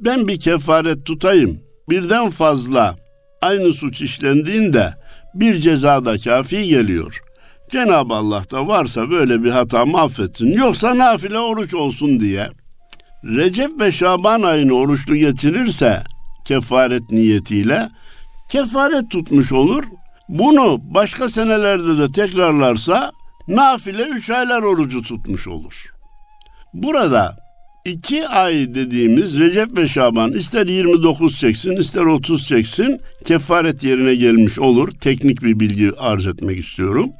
Ben 0.00 0.28
bir 0.28 0.40
kefaret 0.40 1.04
tutayım. 1.04 1.60
Birden 1.88 2.30
fazla 2.30 2.96
aynı 3.42 3.72
suç 3.72 4.02
işlendiğinde 4.02 4.94
bir 5.34 5.54
ceza 5.54 6.04
da 6.04 6.18
kafi 6.18 6.68
geliyor. 6.68 7.22
Cenab-ı 7.72 8.14
Allah 8.14 8.44
da 8.50 8.68
varsa 8.68 9.10
böyle 9.10 9.44
bir 9.44 9.50
hata 9.50 9.80
affetsin. 9.80 10.52
Yoksa 10.52 10.98
nafile 10.98 11.38
oruç 11.38 11.74
olsun 11.74 12.20
diye. 12.20 12.48
Recep 13.24 13.80
ve 13.80 13.92
Şaban 13.92 14.42
ayını 14.42 14.72
oruçlu 14.72 15.16
getirirse 15.16 16.02
kefaret 16.44 17.10
niyetiyle 17.10 17.88
kefaret 18.50 19.10
tutmuş 19.10 19.52
olur. 19.52 19.84
Bunu 20.28 20.80
başka 20.82 21.28
senelerde 21.28 21.98
de 21.98 22.12
tekrarlarsa 22.12 23.12
nafile 23.48 24.02
üç 24.02 24.30
aylar 24.30 24.62
orucu 24.62 25.02
tutmuş 25.02 25.48
olur. 25.48 25.92
Burada 26.74 27.36
iki 27.84 28.28
ay 28.28 28.54
dediğimiz 28.74 29.38
Recep 29.38 29.76
ve 29.76 29.88
Şaban 29.88 30.32
ister 30.32 30.66
29 30.66 31.38
çeksin 31.38 31.76
ister 31.76 32.02
30 32.02 32.48
çeksin 32.48 33.00
kefaret 33.24 33.84
yerine 33.84 34.14
gelmiş 34.14 34.58
olur. 34.58 34.88
Teknik 35.00 35.42
bir 35.42 35.60
bilgi 35.60 35.92
arz 35.98 36.26
etmek 36.26 36.58
istiyorum. 36.58 37.10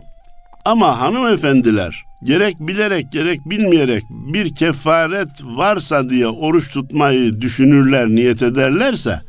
Ama 0.64 1.01
hanımefendiler 1.01 2.05
gerek 2.22 2.57
bilerek 2.61 3.12
gerek 3.12 3.40
bilmeyerek 3.46 4.03
bir 4.11 4.55
kefaret 4.55 5.44
varsa 5.44 6.11
diye 6.11 6.27
oruç 6.27 6.72
tutmayı 6.72 7.40
düşünürler, 7.40 8.09
niyet 8.09 8.42
ederlerse 8.42 9.20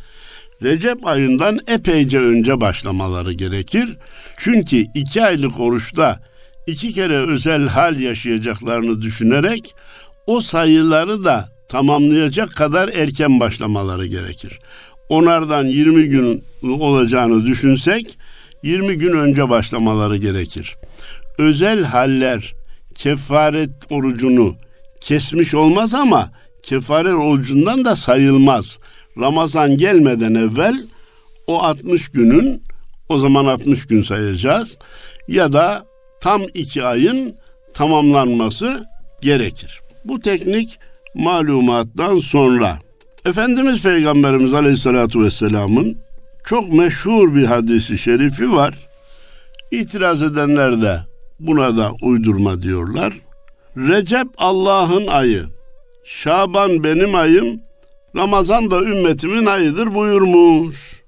Recep 0.63 1.07
ayından 1.07 1.59
epeyce 1.67 2.19
önce 2.19 2.61
başlamaları 2.61 3.33
gerekir. 3.33 3.97
Çünkü 4.37 4.85
iki 4.93 5.23
aylık 5.23 5.59
oruçta 5.59 6.19
iki 6.67 6.93
kere 6.93 7.17
özel 7.17 7.67
hal 7.67 7.99
yaşayacaklarını 7.99 9.01
düşünerek 9.01 9.75
o 10.27 10.41
sayıları 10.41 11.23
da 11.23 11.49
tamamlayacak 11.69 12.55
kadar 12.55 12.89
erken 12.89 13.39
başlamaları 13.39 14.05
gerekir. 14.05 14.59
Onlardan 15.09 15.65
20 15.65 16.05
gün 16.05 16.43
olacağını 16.63 17.45
düşünsek 17.45 18.17
20 18.63 18.97
gün 18.97 19.17
önce 19.17 19.49
başlamaları 19.49 20.17
gerekir. 20.17 20.75
Özel 21.37 21.83
haller 21.83 22.53
kefaret 22.95 23.71
orucunu 23.89 24.55
kesmiş 25.01 25.53
olmaz 25.53 25.93
ama 25.93 26.31
kefaret 26.63 27.13
orucundan 27.13 27.85
da 27.85 27.95
sayılmaz. 27.95 28.79
Ramazan 29.17 29.77
gelmeden 29.77 30.33
evvel 30.33 30.83
o 31.47 31.61
60 31.61 32.11
günün 32.11 32.61
o 33.09 33.17
zaman 33.17 33.45
60 33.45 33.87
gün 33.87 34.01
sayacağız 34.01 34.77
ya 35.27 35.53
da 35.53 35.85
tam 36.21 36.41
iki 36.53 36.83
ayın 36.83 37.35
tamamlanması 37.73 38.85
gerekir. 39.21 39.79
Bu 40.05 40.19
teknik 40.19 40.79
malumattan 41.15 42.19
sonra 42.19 42.79
Efendimiz 43.25 43.83
Peygamberimiz 43.83 44.53
Aleyhisselatü 44.53 45.21
Vesselam'ın 45.21 45.97
çok 46.45 46.73
meşhur 46.73 47.35
bir 47.35 47.45
hadisi 47.45 47.97
şerifi 47.97 48.51
var. 48.51 48.75
İtiraz 49.71 50.21
edenler 50.21 50.81
de 50.81 50.99
buna 51.39 51.77
da 51.77 51.91
uydurma 52.01 52.61
diyorlar. 52.61 53.13
Recep 53.77 54.27
Allah'ın 54.37 55.07
ayı, 55.07 55.45
Şaban 56.05 56.83
benim 56.83 57.15
ayım, 57.15 57.61
Ramazan 58.15 58.71
da 58.71 58.81
ümmetimin 58.81 59.45
ayıdır 59.45 59.95
buyurmuş. 59.95 61.03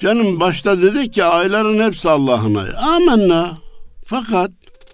Canım 0.00 0.40
başta 0.40 0.82
dedik 0.82 1.12
ki 1.12 1.24
ayların 1.24 1.86
hepsi 1.86 2.10
Allah'ın 2.10 2.54
ayı. 2.54 2.78
Amenna. 2.78 3.58
Fakat 4.04 4.50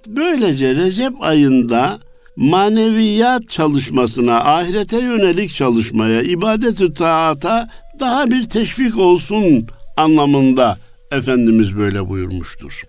böylece 0.07 0.75
Recep 0.75 1.13
ayında 1.21 1.99
maneviyat 2.37 3.49
çalışmasına, 3.49 4.45
ahirete 4.45 4.99
yönelik 4.99 5.55
çalışmaya, 5.55 6.23
ibadet-ü 6.23 6.95
taata 6.95 7.69
daha 8.01 8.31
bir 8.31 8.49
teşvik 8.49 8.99
olsun 8.99 9.67
anlamında 9.97 10.79
Efendimiz 11.13 11.77
böyle 11.77 12.09
buyurmuştur. 12.09 12.83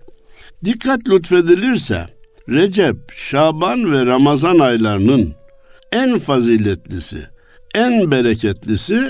Dikkat 0.64 1.08
lütfedilirse 1.08 2.06
Recep, 2.48 2.96
Şaban 3.16 3.92
ve 3.92 4.06
Ramazan 4.06 4.58
aylarının 4.58 5.34
en 5.92 6.18
faziletlisi, 6.18 7.18
en 7.74 8.10
bereketlisi 8.10 9.00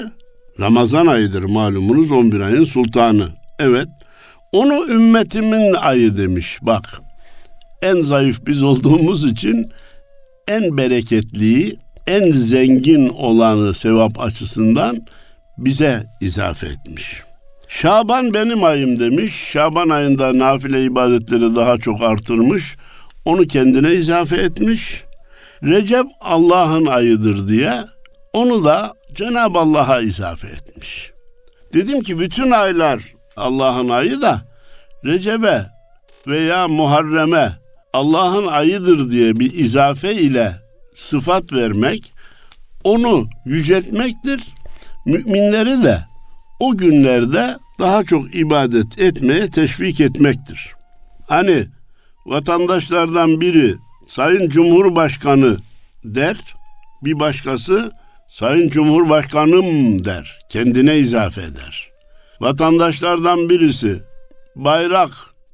Ramazan 0.60 1.06
ayıdır 1.06 1.42
malumunuz 1.42 2.12
11 2.12 2.40
ayın 2.40 2.64
sultanı. 2.64 3.28
Evet, 3.60 3.88
onu 4.52 4.92
ümmetimin 4.92 5.74
ayı 5.74 6.16
demiş 6.16 6.58
bak. 6.62 6.84
En 7.82 8.02
zayıf 8.02 8.46
biz 8.46 8.62
olduğumuz 8.62 9.24
için 9.24 9.70
en 10.48 10.76
bereketliyi, 10.76 11.78
en 12.06 12.32
zengin 12.32 13.08
olanı 13.08 13.74
sevap 13.74 14.20
açısından 14.20 15.06
bize 15.58 16.06
izafe 16.20 16.66
etmiş. 16.66 17.22
Şaban 17.70 18.34
benim 18.34 18.64
ayım 18.64 18.98
demiş. 18.98 19.34
Şaban 19.52 19.88
ayında 19.88 20.38
nafile 20.38 20.84
ibadetleri 20.84 21.56
daha 21.56 21.78
çok 21.78 22.02
artırmış. 22.02 22.76
Onu 23.24 23.46
kendine 23.46 23.92
izafe 23.92 24.36
etmiş. 24.36 25.04
Recep 25.62 26.06
Allah'ın 26.20 26.86
ayıdır 26.86 27.48
diye 27.48 27.72
onu 28.32 28.64
da 28.64 28.94
Cenab-ı 29.16 29.58
Allah'a 29.58 30.00
izafe 30.00 30.48
etmiş. 30.48 31.10
Dedim 31.72 32.00
ki 32.00 32.18
bütün 32.18 32.50
aylar 32.50 33.02
Allah'ın 33.36 33.88
ayı 33.88 34.22
da 34.22 34.42
Recep'e 35.04 35.66
veya 36.26 36.68
Muharrem'e 36.68 37.52
Allah'ın 37.92 38.46
ayıdır 38.46 39.10
diye 39.12 39.40
bir 39.40 39.54
izafe 39.54 40.14
ile 40.14 40.52
sıfat 40.94 41.52
vermek 41.52 42.12
onu 42.84 43.28
yüceltmektir. 43.44 44.42
Müminleri 45.06 45.84
de 45.84 46.09
o 46.60 46.76
günlerde 46.76 47.56
daha 47.78 48.04
çok 48.04 48.34
ibadet 48.34 48.98
etmeye 48.98 49.50
teşvik 49.50 50.00
etmektir. 50.00 50.74
Hani 51.28 51.66
vatandaşlardan 52.26 53.40
biri 53.40 53.74
Sayın 54.08 54.48
Cumhurbaşkanı 54.48 55.56
der, 56.04 56.36
bir 57.04 57.20
başkası 57.20 57.92
Sayın 58.28 58.68
Cumhurbaşkanım 58.68 60.04
der, 60.04 60.38
kendine 60.48 60.98
izafe 60.98 61.42
eder. 61.42 61.90
Vatandaşlardan 62.40 63.48
birisi 63.48 64.02
bayrak 64.56 65.10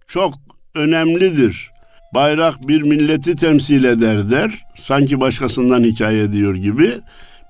çok 0.06 0.34
önemlidir. 0.74 1.70
Bayrak 2.14 2.68
bir 2.68 2.82
milleti 2.82 3.36
temsil 3.36 3.84
eder 3.84 4.30
der. 4.30 4.62
Sanki 4.76 5.20
başkasından 5.20 5.84
hikaye 5.84 6.22
ediyor 6.22 6.54
gibi. 6.54 6.92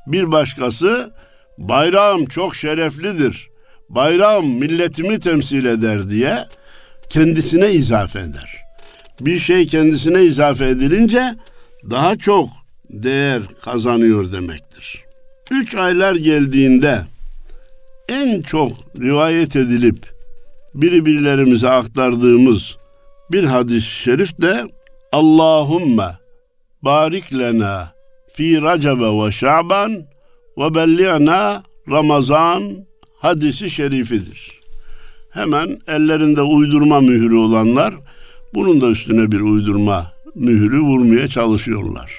Bir 0.06 0.32
başkası 0.32 1.12
bayrağım 1.58 2.26
çok 2.26 2.56
şereflidir. 2.56 3.48
Bayrağım 3.88 4.46
milletimi 4.46 5.20
temsil 5.20 5.64
eder 5.64 6.10
diye 6.10 6.44
kendisine 7.08 7.72
izafe 7.72 8.18
eder. 8.18 8.62
Bir 9.20 9.38
şey 9.38 9.66
kendisine 9.66 10.22
izafe 10.22 10.68
edilince 10.68 11.34
daha 11.90 12.16
çok 12.16 12.48
değer 12.90 13.42
kazanıyor 13.64 14.32
demektir. 14.32 15.04
Üç 15.50 15.74
aylar 15.74 16.14
geldiğinde 16.14 17.00
en 18.08 18.42
çok 18.42 18.72
rivayet 19.00 19.56
edilip 19.56 20.16
birbirlerimize 20.74 21.68
aktardığımız 21.68 22.76
bir 23.32 23.44
hadis-i 23.44 23.90
şerif 23.90 24.42
de 24.42 24.64
Allahümme 25.12 26.18
barik 26.82 27.34
lena 27.34 27.92
fi 28.34 28.62
Recebe 28.62 29.26
ve 29.26 29.32
Şaban 29.32 30.06
ve 30.58 30.74
belli'na 30.74 31.62
Ramazan 31.90 32.62
hadisi 33.18 33.70
şerifidir. 33.70 34.50
Hemen 35.30 35.78
ellerinde 35.88 36.42
uydurma 36.42 37.00
mührü 37.00 37.36
olanlar 37.36 37.94
bunun 38.54 38.80
da 38.80 38.86
üstüne 38.86 39.32
bir 39.32 39.40
uydurma 39.40 40.12
mührü 40.34 40.80
vurmaya 40.80 41.28
çalışıyorlar. 41.28 42.12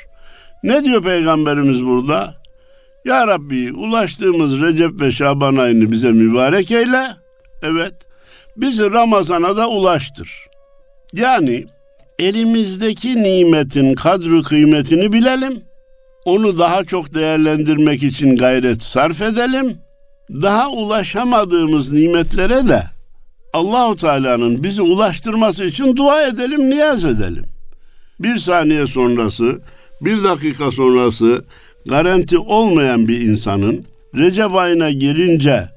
Ne 0.63 0.83
diyor 0.83 1.03
Peygamberimiz 1.03 1.85
burada? 1.85 2.35
Ya 3.05 3.27
Rabbi 3.27 3.73
ulaştığımız 3.73 4.61
Recep 4.61 5.01
ve 5.01 5.11
Şaban 5.11 5.55
ayını 5.55 5.91
bize 5.91 6.11
mübarek 6.11 6.71
eyle. 6.71 7.07
Evet. 7.63 7.93
Bizi 8.57 8.91
Ramazan'a 8.91 9.57
da 9.57 9.69
ulaştır. 9.69 10.45
Yani 11.13 11.65
elimizdeki 12.19 13.23
nimetin 13.23 13.93
kadru 13.93 14.43
kıymetini 14.43 15.13
bilelim. 15.13 15.63
Onu 16.27 16.59
daha 16.59 16.83
çok 16.83 17.13
değerlendirmek 17.13 18.03
için 18.03 18.37
gayret 18.37 18.81
sarf 18.81 19.21
edelim. 19.21 19.77
Daha 20.29 20.69
ulaşamadığımız 20.69 21.91
nimetlere 21.91 22.67
de 22.67 22.83
Allahu 23.53 23.95
Teala'nın 23.95 24.63
bizi 24.63 24.81
ulaştırması 24.81 25.65
için 25.65 25.95
dua 25.95 26.27
edelim, 26.27 26.69
niyaz 26.69 27.05
edelim. 27.05 27.43
Bir 28.19 28.37
saniye 28.39 28.87
sonrası, 28.87 29.61
bir 30.01 30.23
dakika 30.23 30.71
sonrası 30.71 31.45
garanti 31.89 32.37
olmayan 32.37 33.07
bir 33.07 33.21
insanın 33.21 33.85
Recep 34.15 34.55
ayına 34.55 34.91
gelince 34.91 35.69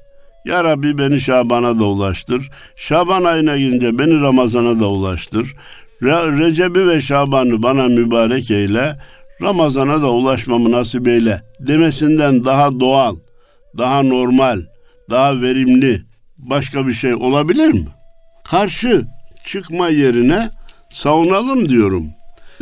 ya 0.45 0.63
Rabbi 0.63 0.97
beni 0.97 1.21
Şaban'a 1.21 1.79
da 1.79 1.85
ulaştır. 1.85 2.49
Şaban 2.75 3.23
ayına 3.23 3.57
gelince 3.57 3.97
beni 3.97 4.21
Ramazan'a 4.21 4.79
da 4.79 4.87
ulaştır. 4.87 5.55
Re- 6.01 6.39
Recep'i 6.39 6.87
ve 6.87 7.01
Şaban'ı 7.01 7.63
bana 7.63 7.87
mübarek 7.87 8.51
eyle. 8.51 8.95
Ramazan'a 9.41 10.01
da 10.01 10.11
ulaşmamı 10.11 10.71
nasip 10.71 11.07
eyle 11.07 11.41
demesinden 11.59 12.45
daha 12.45 12.79
doğal, 12.79 13.15
daha 13.77 14.03
normal, 14.03 14.61
daha 15.09 15.41
verimli 15.41 16.01
başka 16.37 16.87
bir 16.87 16.93
şey 16.93 17.13
olabilir 17.13 17.67
mi? 17.67 17.87
Karşı 18.43 19.05
çıkma 19.45 19.89
yerine 19.89 20.49
savunalım 20.89 21.69
diyorum. 21.69 22.07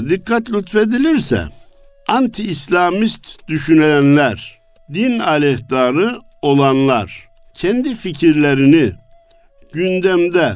Dikkat 0.10 0.52
lütfedilirse 0.52 1.48
anti-İslamist 2.08 3.48
düşünenler, 3.48 4.60
din 4.94 5.20
aleyhtarı 5.20 6.20
olanlar 6.42 7.30
kendi 7.54 7.96
fikirlerini 7.96 8.92
gündemde 9.74 10.54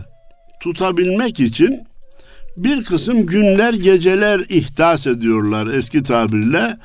tutabilmek 0.59 1.39
için 1.39 1.87
bir 2.57 2.83
kısım 2.83 3.25
günler 3.25 3.73
geceler 3.73 4.39
ihdas 4.49 5.07
ediyorlar 5.07 5.67
eski 5.67 6.03
tabirle 6.03 6.77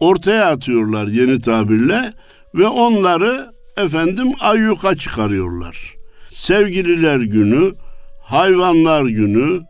ortaya 0.00 0.50
atıyorlar 0.50 1.06
yeni 1.06 1.40
tabirle 1.40 2.12
ve 2.54 2.66
onları 2.66 3.50
efendim 3.76 4.32
ayyuka 4.40 4.96
çıkarıyorlar. 4.96 5.94
Sevgililer 6.30 7.16
günü, 7.16 7.72
hayvanlar 8.22 9.04
günü, 9.04 9.60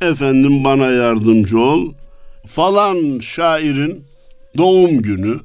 efendim 0.00 0.64
bana 0.64 0.86
yardımcı 0.90 1.58
ol, 1.58 1.92
falan 2.46 3.20
şairin 3.20 4.04
doğum 4.56 5.02
günü. 5.02 5.36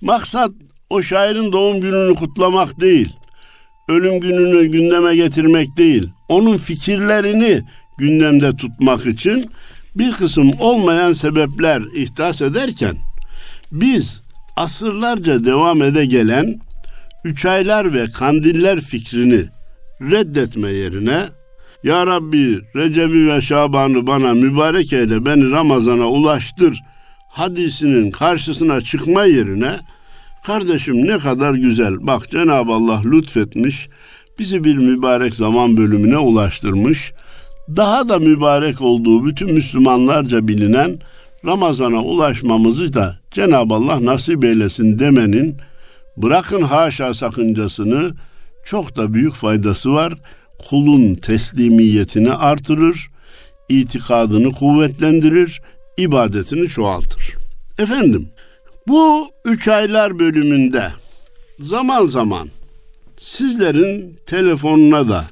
Maksat 0.00 0.50
o 0.90 1.02
şairin 1.02 1.52
doğum 1.52 1.80
gününü 1.80 2.14
kutlamak 2.14 2.80
değil. 2.80 3.12
Ölüm 3.88 4.20
gününü 4.20 4.66
gündeme 4.66 5.16
getirmek 5.16 5.76
değil. 5.76 6.08
Onun 6.28 6.56
fikirlerini 6.56 7.62
gündemde 7.98 8.56
tutmak 8.56 9.06
için 9.06 9.50
bir 9.94 10.12
kısım 10.12 10.52
olmayan 10.60 11.12
sebepler 11.12 11.82
ihdas 11.94 12.42
ederken 12.42 12.96
biz 13.72 14.22
asırlarca 14.56 15.44
devam 15.44 15.82
ede 15.82 16.06
gelen 16.06 16.60
üç 17.24 17.44
aylar 17.44 17.92
ve 17.92 18.06
kandiller 18.06 18.80
fikrini 18.80 19.44
reddetme 20.00 20.70
yerine 20.70 21.22
ya 21.84 22.06
Rabbi 22.06 22.60
Recep'i 22.76 23.28
ve 23.28 23.40
Şaban'ı 23.40 24.06
bana 24.06 24.34
mübarek 24.34 24.92
eyle 24.92 25.26
beni 25.26 25.50
Ramazan'a 25.50 26.06
ulaştır 26.06 26.80
hadisinin 27.32 28.10
karşısına 28.10 28.80
çıkma 28.80 29.24
yerine 29.24 29.80
kardeşim 30.46 31.06
ne 31.06 31.18
kadar 31.18 31.54
güzel 31.54 32.06
bak 32.06 32.30
Cenab-ı 32.30 32.72
Allah 32.72 33.02
lütfetmiş 33.04 33.88
bizi 34.38 34.64
bir 34.64 34.76
mübarek 34.76 35.34
zaman 35.34 35.76
bölümüne 35.76 36.18
ulaştırmış 36.18 37.12
daha 37.68 38.08
da 38.08 38.18
mübarek 38.18 38.80
olduğu 38.80 39.26
bütün 39.26 39.54
Müslümanlarca 39.54 40.48
bilinen 40.48 40.98
Ramazan'a 41.44 42.02
ulaşmamızı 42.02 42.94
da 42.94 43.18
Cenab-ı 43.30 43.74
Allah 43.74 44.04
nasip 44.04 44.44
eylesin 44.44 44.98
demenin 44.98 45.56
bırakın 46.16 46.62
haşa 46.62 47.14
sakıncasını 47.14 48.14
çok 48.64 48.96
da 48.96 49.14
büyük 49.14 49.34
faydası 49.34 49.92
var. 49.92 50.14
Kulun 50.68 51.14
teslimiyetini 51.14 52.32
artırır, 52.32 53.10
itikadını 53.68 54.52
kuvvetlendirir, 54.52 55.62
ibadetini 55.98 56.68
çoğaltır. 56.68 57.34
Efendim, 57.78 58.28
bu 58.88 59.28
üç 59.44 59.68
aylar 59.68 60.18
bölümünde 60.18 60.88
zaman 61.58 62.06
zaman 62.06 62.48
sizlerin 63.18 64.18
telefonuna 64.26 65.08
da 65.08 65.24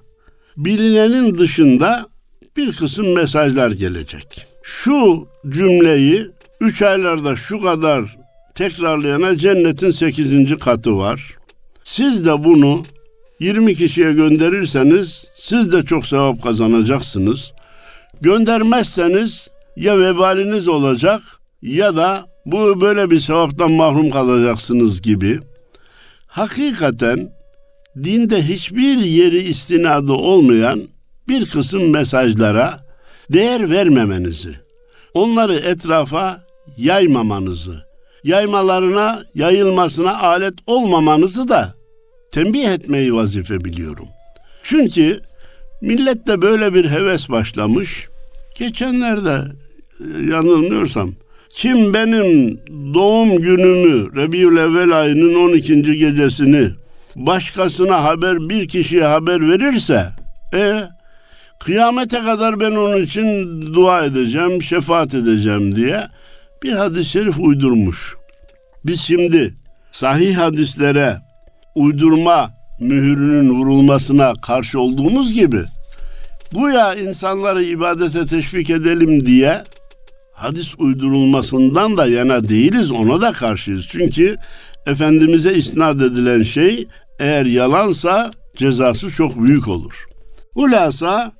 bilinenin 0.56 1.34
dışında 1.34 2.13
bir 2.56 2.72
kısım 2.72 3.14
mesajlar 3.14 3.70
gelecek. 3.70 4.46
Şu 4.62 5.28
cümleyi 5.48 6.26
üç 6.60 6.82
aylarda 6.82 7.36
şu 7.36 7.60
kadar 7.60 8.16
tekrarlayana 8.54 9.38
cennetin 9.38 9.90
sekizinci 9.90 10.56
katı 10.56 10.98
var. 10.98 11.28
Siz 11.84 12.26
de 12.26 12.44
bunu 12.44 12.82
20 13.40 13.74
kişiye 13.74 14.12
gönderirseniz 14.12 15.28
siz 15.36 15.72
de 15.72 15.82
çok 15.82 16.06
sevap 16.06 16.42
kazanacaksınız. 16.42 17.52
Göndermezseniz 18.20 19.48
ya 19.76 20.00
vebaliniz 20.00 20.68
olacak 20.68 21.22
ya 21.62 21.96
da 21.96 22.26
bu 22.46 22.80
böyle 22.80 23.10
bir 23.10 23.20
sevaptan 23.20 23.72
mahrum 23.72 24.10
kalacaksınız 24.10 25.02
gibi. 25.02 25.40
Hakikaten 26.26 27.32
dinde 28.04 28.42
hiçbir 28.42 28.96
yeri 28.98 29.40
istinadı 29.40 30.12
olmayan 30.12 30.82
bir 31.28 31.46
kısım 31.46 31.90
mesajlara 31.92 32.86
değer 33.32 33.70
vermemenizi, 33.70 34.54
onları 35.14 35.54
etrafa 35.54 36.44
yaymamanızı, 36.76 37.84
yaymalarına, 38.24 39.24
yayılmasına 39.34 40.18
alet 40.18 40.54
olmamanızı 40.66 41.48
da 41.48 41.74
tembih 42.32 42.64
etmeyi 42.64 43.14
vazife 43.14 43.64
biliyorum. 43.64 44.08
Çünkü 44.62 45.20
millette 45.80 46.42
böyle 46.42 46.74
bir 46.74 46.90
heves 46.90 47.30
başlamış. 47.30 48.08
Geçenlerde 48.58 49.42
e, 50.00 50.32
yanılmıyorsam 50.32 51.14
kim 51.50 51.94
benim 51.94 52.60
doğum 52.94 53.42
günümü 53.42 54.16
Rebiül 54.16 54.56
Evvel 54.56 55.00
ayının 55.00 55.34
12. 55.34 55.82
gecesini 55.82 56.70
başkasına 57.16 58.04
haber 58.04 58.48
bir 58.48 58.68
kişiye 58.68 59.04
haber 59.04 59.48
verirse 59.48 60.08
e 60.54 60.82
kıyamete 61.64 62.18
kadar 62.18 62.60
ben 62.60 62.70
onun 62.70 63.02
için 63.02 63.62
dua 63.74 64.04
edeceğim, 64.04 64.62
şefaat 64.62 65.14
edeceğim 65.14 65.76
diye 65.76 66.08
bir 66.62 66.72
hadis-i 66.72 67.10
şerif 67.10 67.38
uydurmuş. 67.38 68.14
Biz 68.84 69.00
şimdi 69.00 69.54
sahih 69.92 70.38
hadislere 70.38 71.16
uydurma 71.74 72.50
mühürünün 72.80 73.50
vurulmasına 73.50 74.34
karşı 74.42 74.80
olduğumuz 74.80 75.32
gibi 75.32 75.60
bu 76.54 76.70
ya 76.70 76.94
insanları 76.94 77.64
ibadete 77.64 78.26
teşvik 78.26 78.70
edelim 78.70 79.26
diye 79.26 79.64
hadis 80.34 80.74
uydurulmasından 80.78 81.96
da 81.96 82.06
yana 82.06 82.48
değiliz 82.48 82.90
ona 82.90 83.20
da 83.20 83.32
karşıyız. 83.32 83.86
Çünkü 83.88 84.36
Efendimiz'e 84.86 85.54
isnat 85.54 85.96
edilen 85.96 86.42
şey 86.42 86.88
eğer 87.18 87.44
yalansa 87.46 88.30
cezası 88.56 89.10
çok 89.10 89.42
büyük 89.42 89.68
olur. 89.68 90.06
Hulasa 90.54 91.32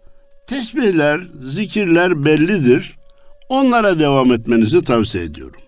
tesbihler, 0.47 1.21
zikirler 1.41 2.25
bellidir. 2.25 2.97
Onlara 3.49 3.99
devam 3.99 4.33
etmenizi 4.33 4.85
tavsiye 4.85 5.25
ediyorum. 5.25 5.61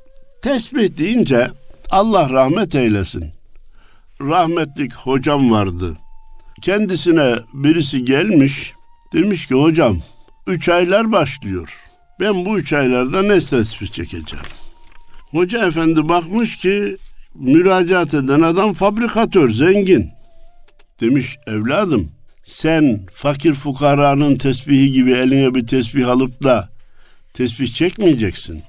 Tesbih 0.42 0.96
deyince 0.96 1.50
Allah 1.90 2.30
rahmet 2.30 2.74
eylesin. 2.74 3.24
Rahmetlik 4.20 4.94
hocam 4.94 5.50
vardı. 5.50 5.96
Kendisine 6.62 7.36
birisi 7.54 8.04
gelmiş. 8.04 8.72
Demiş 9.12 9.46
ki 9.46 9.54
hocam 9.54 9.98
üç 10.46 10.68
aylar 10.68 11.12
başlıyor. 11.12 11.82
Ben 12.20 12.44
bu 12.44 12.58
üç 12.58 12.72
aylarda 12.72 13.22
ne 13.22 13.40
tesbih 13.40 13.86
çekeceğim? 13.86 14.46
Hoca 15.30 15.66
efendi 15.66 16.08
bakmış 16.08 16.56
ki 16.56 16.96
müracaat 17.34 18.14
eden 18.14 18.40
adam 18.40 18.72
fabrikatör, 18.72 19.50
zengin. 19.50 20.10
Demiş 21.00 21.36
evladım 21.46 22.15
sen 22.46 23.00
fakir 23.12 23.54
fukaranın 23.54 24.36
tesbihi 24.36 24.92
gibi 24.92 25.12
eline 25.12 25.54
bir 25.54 25.66
tesbih 25.66 26.08
alıp 26.08 26.42
da 26.42 26.68
tesbih 27.34 27.74
çekmeyeceksin. 27.74 28.62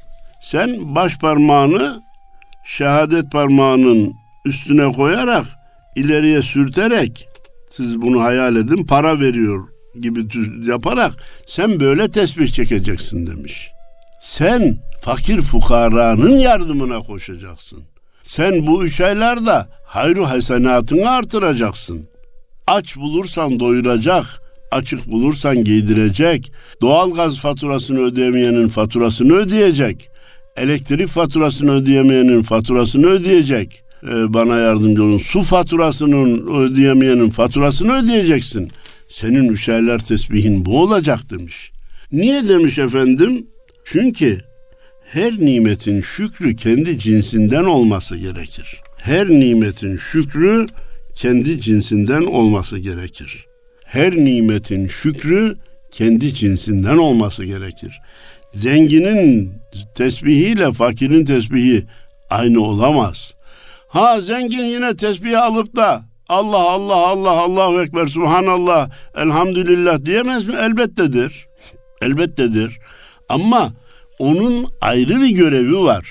Sen 0.43 0.95
baş 0.95 1.17
parmağını 1.17 2.01
şehadet 2.65 3.31
parmağının 3.31 4.13
üstüne 4.45 4.91
koyarak 4.91 5.45
ileriye 5.95 6.41
sürterek 6.41 7.27
siz 7.69 8.01
bunu 8.01 8.23
hayal 8.23 8.55
edin 8.55 8.85
para 8.85 9.19
veriyor 9.19 9.67
gibi 10.01 10.19
yaparak 10.69 11.13
sen 11.47 11.79
böyle 11.79 12.11
tesbih 12.11 12.47
çekeceksin 12.53 13.25
demiş. 13.25 13.71
Sen 14.21 14.77
fakir 15.01 15.41
fukaranın 15.41 16.37
yardımına 16.37 16.99
koşacaksın. 16.99 17.79
Sen 18.23 18.67
bu 18.67 18.85
üç 18.85 19.01
aylarda 19.01 19.67
hayru 19.85 20.29
hasenatını 20.29 21.09
artıracaksın. 21.09 22.09
Aç 22.67 22.97
bulursan 22.97 23.59
doyuracak, 23.59 24.25
açık 24.71 25.07
bulursan 25.11 25.63
giydirecek, 25.63 26.51
doğal 26.81 27.13
gaz 27.13 27.37
faturasını 27.37 27.99
ödeyemeyenin 27.99 28.67
faturasını 28.67 29.33
ödeyecek, 29.33 30.09
elektrik 30.57 31.07
faturasını 31.07 31.71
ödeyemeyenin 31.71 32.41
faturasını 32.41 33.07
ödeyecek, 33.07 33.83
ee, 34.03 34.33
bana 34.33 34.57
yardımcı 34.57 35.03
olun, 35.03 35.17
su 35.17 35.41
faturasının 35.41 36.47
ödeyemeyenin 36.61 37.29
faturasını 37.29 37.93
ödeyeceksin. 37.93 38.71
Senin 39.09 39.49
üşerler 39.49 39.99
tesbihin 39.99 40.65
bu 40.65 40.81
olacak 40.81 41.29
demiş. 41.29 41.71
Niye 42.11 42.49
demiş 42.49 42.77
efendim? 42.77 43.47
Çünkü 43.85 44.41
her 45.05 45.33
nimetin 45.33 46.01
şükrü 46.01 46.55
kendi 46.55 46.99
cinsinden 46.99 47.63
olması 47.63 48.17
gerekir. 48.17 48.81
Her 48.97 49.29
nimetin 49.29 49.97
şükrü 49.97 50.65
kendi 51.17 51.61
cinsinden 51.61 52.21
olması 52.21 52.77
gerekir. 52.77 53.45
Her 53.85 54.11
nimetin 54.11 54.87
şükrü 54.87 55.55
kendi 55.91 56.33
cinsinden 56.33 56.97
olması 56.97 57.43
gerekir. 57.43 57.99
Zenginin 58.53 59.53
tesbihiyle 59.95 60.73
fakirin 60.73 61.25
tesbihi 61.25 61.85
aynı 62.29 62.61
olamaz. 62.61 63.33
Ha 63.87 64.21
zengin 64.21 64.63
yine 64.63 64.95
tesbihi 64.95 65.37
alıp 65.37 65.75
da 65.75 66.01
Allah 66.29 66.69
Allah 66.69 66.95
Allah 67.07 67.31
Allahu 67.31 67.81
Ekber 67.81 68.07
Subhanallah 68.07 68.89
Elhamdülillah 69.15 70.05
diyemez 70.05 70.47
mi? 70.47 70.55
Elbettedir. 70.55 71.47
Elbettedir. 72.01 72.79
Ama 73.29 73.73
onun 74.19 74.65
ayrı 74.81 75.21
bir 75.21 75.29
görevi 75.29 75.77
var. 75.77 76.07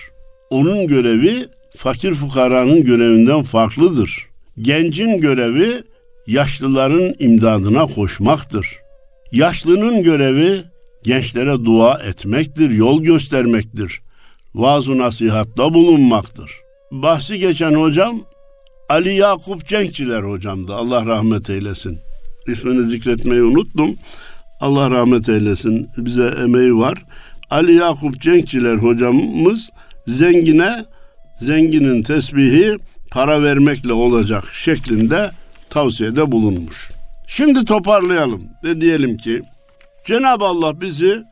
Onun 0.50 0.86
görevi 0.86 1.46
fakir 1.76 2.14
fukaranın 2.14 2.84
görevinden 2.84 3.42
farklıdır. 3.42 4.25
Gencin 4.58 5.18
görevi 5.18 5.82
yaşlıların 6.26 7.14
imdadına 7.18 7.86
koşmaktır. 7.86 8.78
Yaşlının 9.32 10.02
görevi 10.02 10.62
gençlere 11.04 11.64
dua 11.64 11.98
etmektir, 11.98 12.70
yol 12.70 13.02
göstermektir. 13.02 14.00
Vaaz 14.54 14.88
nasihatta 14.88 15.74
bulunmaktır. 15.74 16.50
Bahsi 16.92 17.38
geçen 17.38 17.74
hocam 17.74 18.20
Ali 18.88 19.14
Yakup 19.14 19.68
Cenkçiler 19.68 20.22
hocamdı. 20.22 20.74
Allah 20.74 21.06
rahmet 21.06 21.50
eylesin. 21.50 21.98
İsmini 22.48 22.90
zikretmeyi 22.90 23.42
unuttum. 23.42 23.96
Allah 24.60 24.90
rahmet 24.90 25.28
eylesin. 25.28 25.88
Bize 25.96 26.34
emeği 26.42 26.76
var. 26.76 27.04
Ali 27.50 27.72
Yakup 27.72 28.20
Cenkçiler 28.20 28.74
hocamız 28.74 29.70
zengine 30.06 30.84
zenginin 31.40 32.02
tesbihi 32.02 32.76
para 33.10 33.42
vermekle 33.42 33.92
olacak 33.92 34.44
şeklinde 34.54 35.30
tavsiyede 35.70 36.32
bulunmuş. 36.32 36.90
Şimdi 37.26 37.64
toparlayalım 37.64 38.42
ve 38.64 38.80
diyelim 38.80 39.16
ki 39.16 39.42
Cenab-ı 40.06 40.44
Allah 40.44 40.80
bizi 40.80 41.22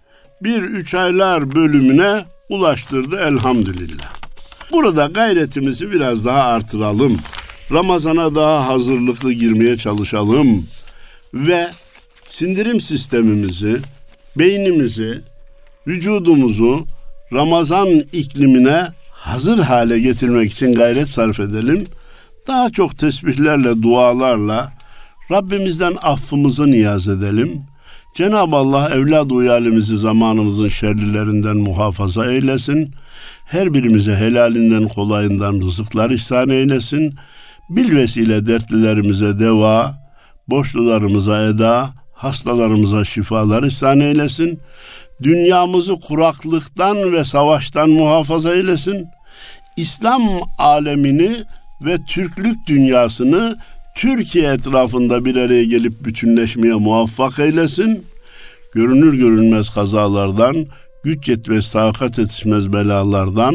bir 0.43 0.63
üç 0.63 0.95
aylar 0.95 1.55
bölümüne 1.55 2.25
ulaştırdı 2.49 3.17
elhamdülillah. 3.17 4.15
Burada 4.73 5.07
gayretimizi 5.07 5.93
biraz 5.93 6.25
daha 6.25 6.43
artıralım. 6.43 7.19
Ramazana 7.73 8.35
daha 8.35 8.69
hazırlıklı 8.69 9.33
girmeye 9.33 9.77
çalışalım 9.77 10.67
ve 11.35 11.71
sindirim 12.29 12.81
sistemimizi, 12.81 13.79
beynimizi, 14.37 15.21
vücudumuzu 15.87 16.87
Ramazan 17.33 17.89
iklimine 18.13 18.87
hazır 19.25 19.59
hale 19.59 19.99
getirmek 19.99 20.53
için 20.53 20.75
gayret 20.75 21.09
sarf 21.09 21.41
edelim. 21.41 21.87
Daha 22.47 22.71
çok 22.71 22.99
tesbihlerle, 22.99 23.83
dualarla 23.83 24.73
Rabbimizden 25.31 25.95
affımızı 26.03 26.71
niyaz 26.71 27.09
edelim. 27.09 27.63
Cenab-ı 28.17 28.57
Allah 28.57 28.91
evlad 28.91 29.31
uyalimizi 29.31 29.97
zamanımızın 29.99 30.69
şerlilerinden 30.69 31.57
muhafaza 31.57 32.33
eylesin. 32.33 32.95
Her 33.47 33.75
birimize 33.75 34.17
helalinden 34.17 34.89
kolayından 34.89 35.61
rızıklar 35.61 36.11
ihsan 36.11 36.49
eylesin. 36.49 37.15
Bil 37.71 37.97
vesile 37.97 38.47
dertlilerimize 38.47 39.39
deva, 39.39 39.95
borçlularımıza 40.49 41.43
eda, 41.47 41.91
hastalarımıza 42.15 43.05
şifalar 43.05 43.63
ihsan 43.63 44.01
eylesin. 44.01 44.61
Dünyamızı 45.23 45.95
kuraklıktan 46.01 47.13
ve 47.13 47.25
savaştan 47.25 47.91
muhafaza 47.91 48.55
eylesin. 48.55 49.07
İslam 49.77 50.23
alemini 50.59 51.31
ve 51.81 51.99
Türklük 52.09 52.67
dünyasını 52.67 53.59
Türkiye 53.97 54.53
etrafında 54.53 55.25
bir 55.25 55.37
araya 55.37 55.65
gelip 55.65 56.05
bütünleşmeye 56.05 56.75
muvaffak 56.75 57.39
eylesin. 57.39 58.07
Görünür 58.75 59.19
görünmez 59.19 59.71
kazalardan, 59.71 60.57
güç 61.05 61.29
yetmez, 61.29 61.71
takat 61.71 62.19
yetişmez 62.19 62.73
belalardan, 62.73 63.55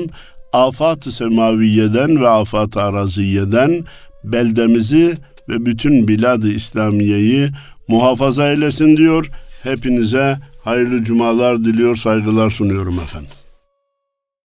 afat-ı 0.54 1.12
semaviyeden 1.12 2.22
ve 2.22 2.30
afat-ı 2.30 2.82
araziyeden 2.82 3.84
beldemizi 4.24 5.18
ve 5.50 5.66
bütün 5.66 6.08
bilad-ı 6.08 6.50
İslamiye'yi 6.50 7.50
muhafaza 7.88 8.52
eylesin 8.52 8.98
diyor. 8.98 9.30
Hepinize 9.64 10.38
hayırlı 10.64 11.04
cumalar 11.04 11.64
diliyor, 11.64 11.96
saygılar 11.96 12.50
sunuyorum 12.50 13.00
efendim. 13.00 13.39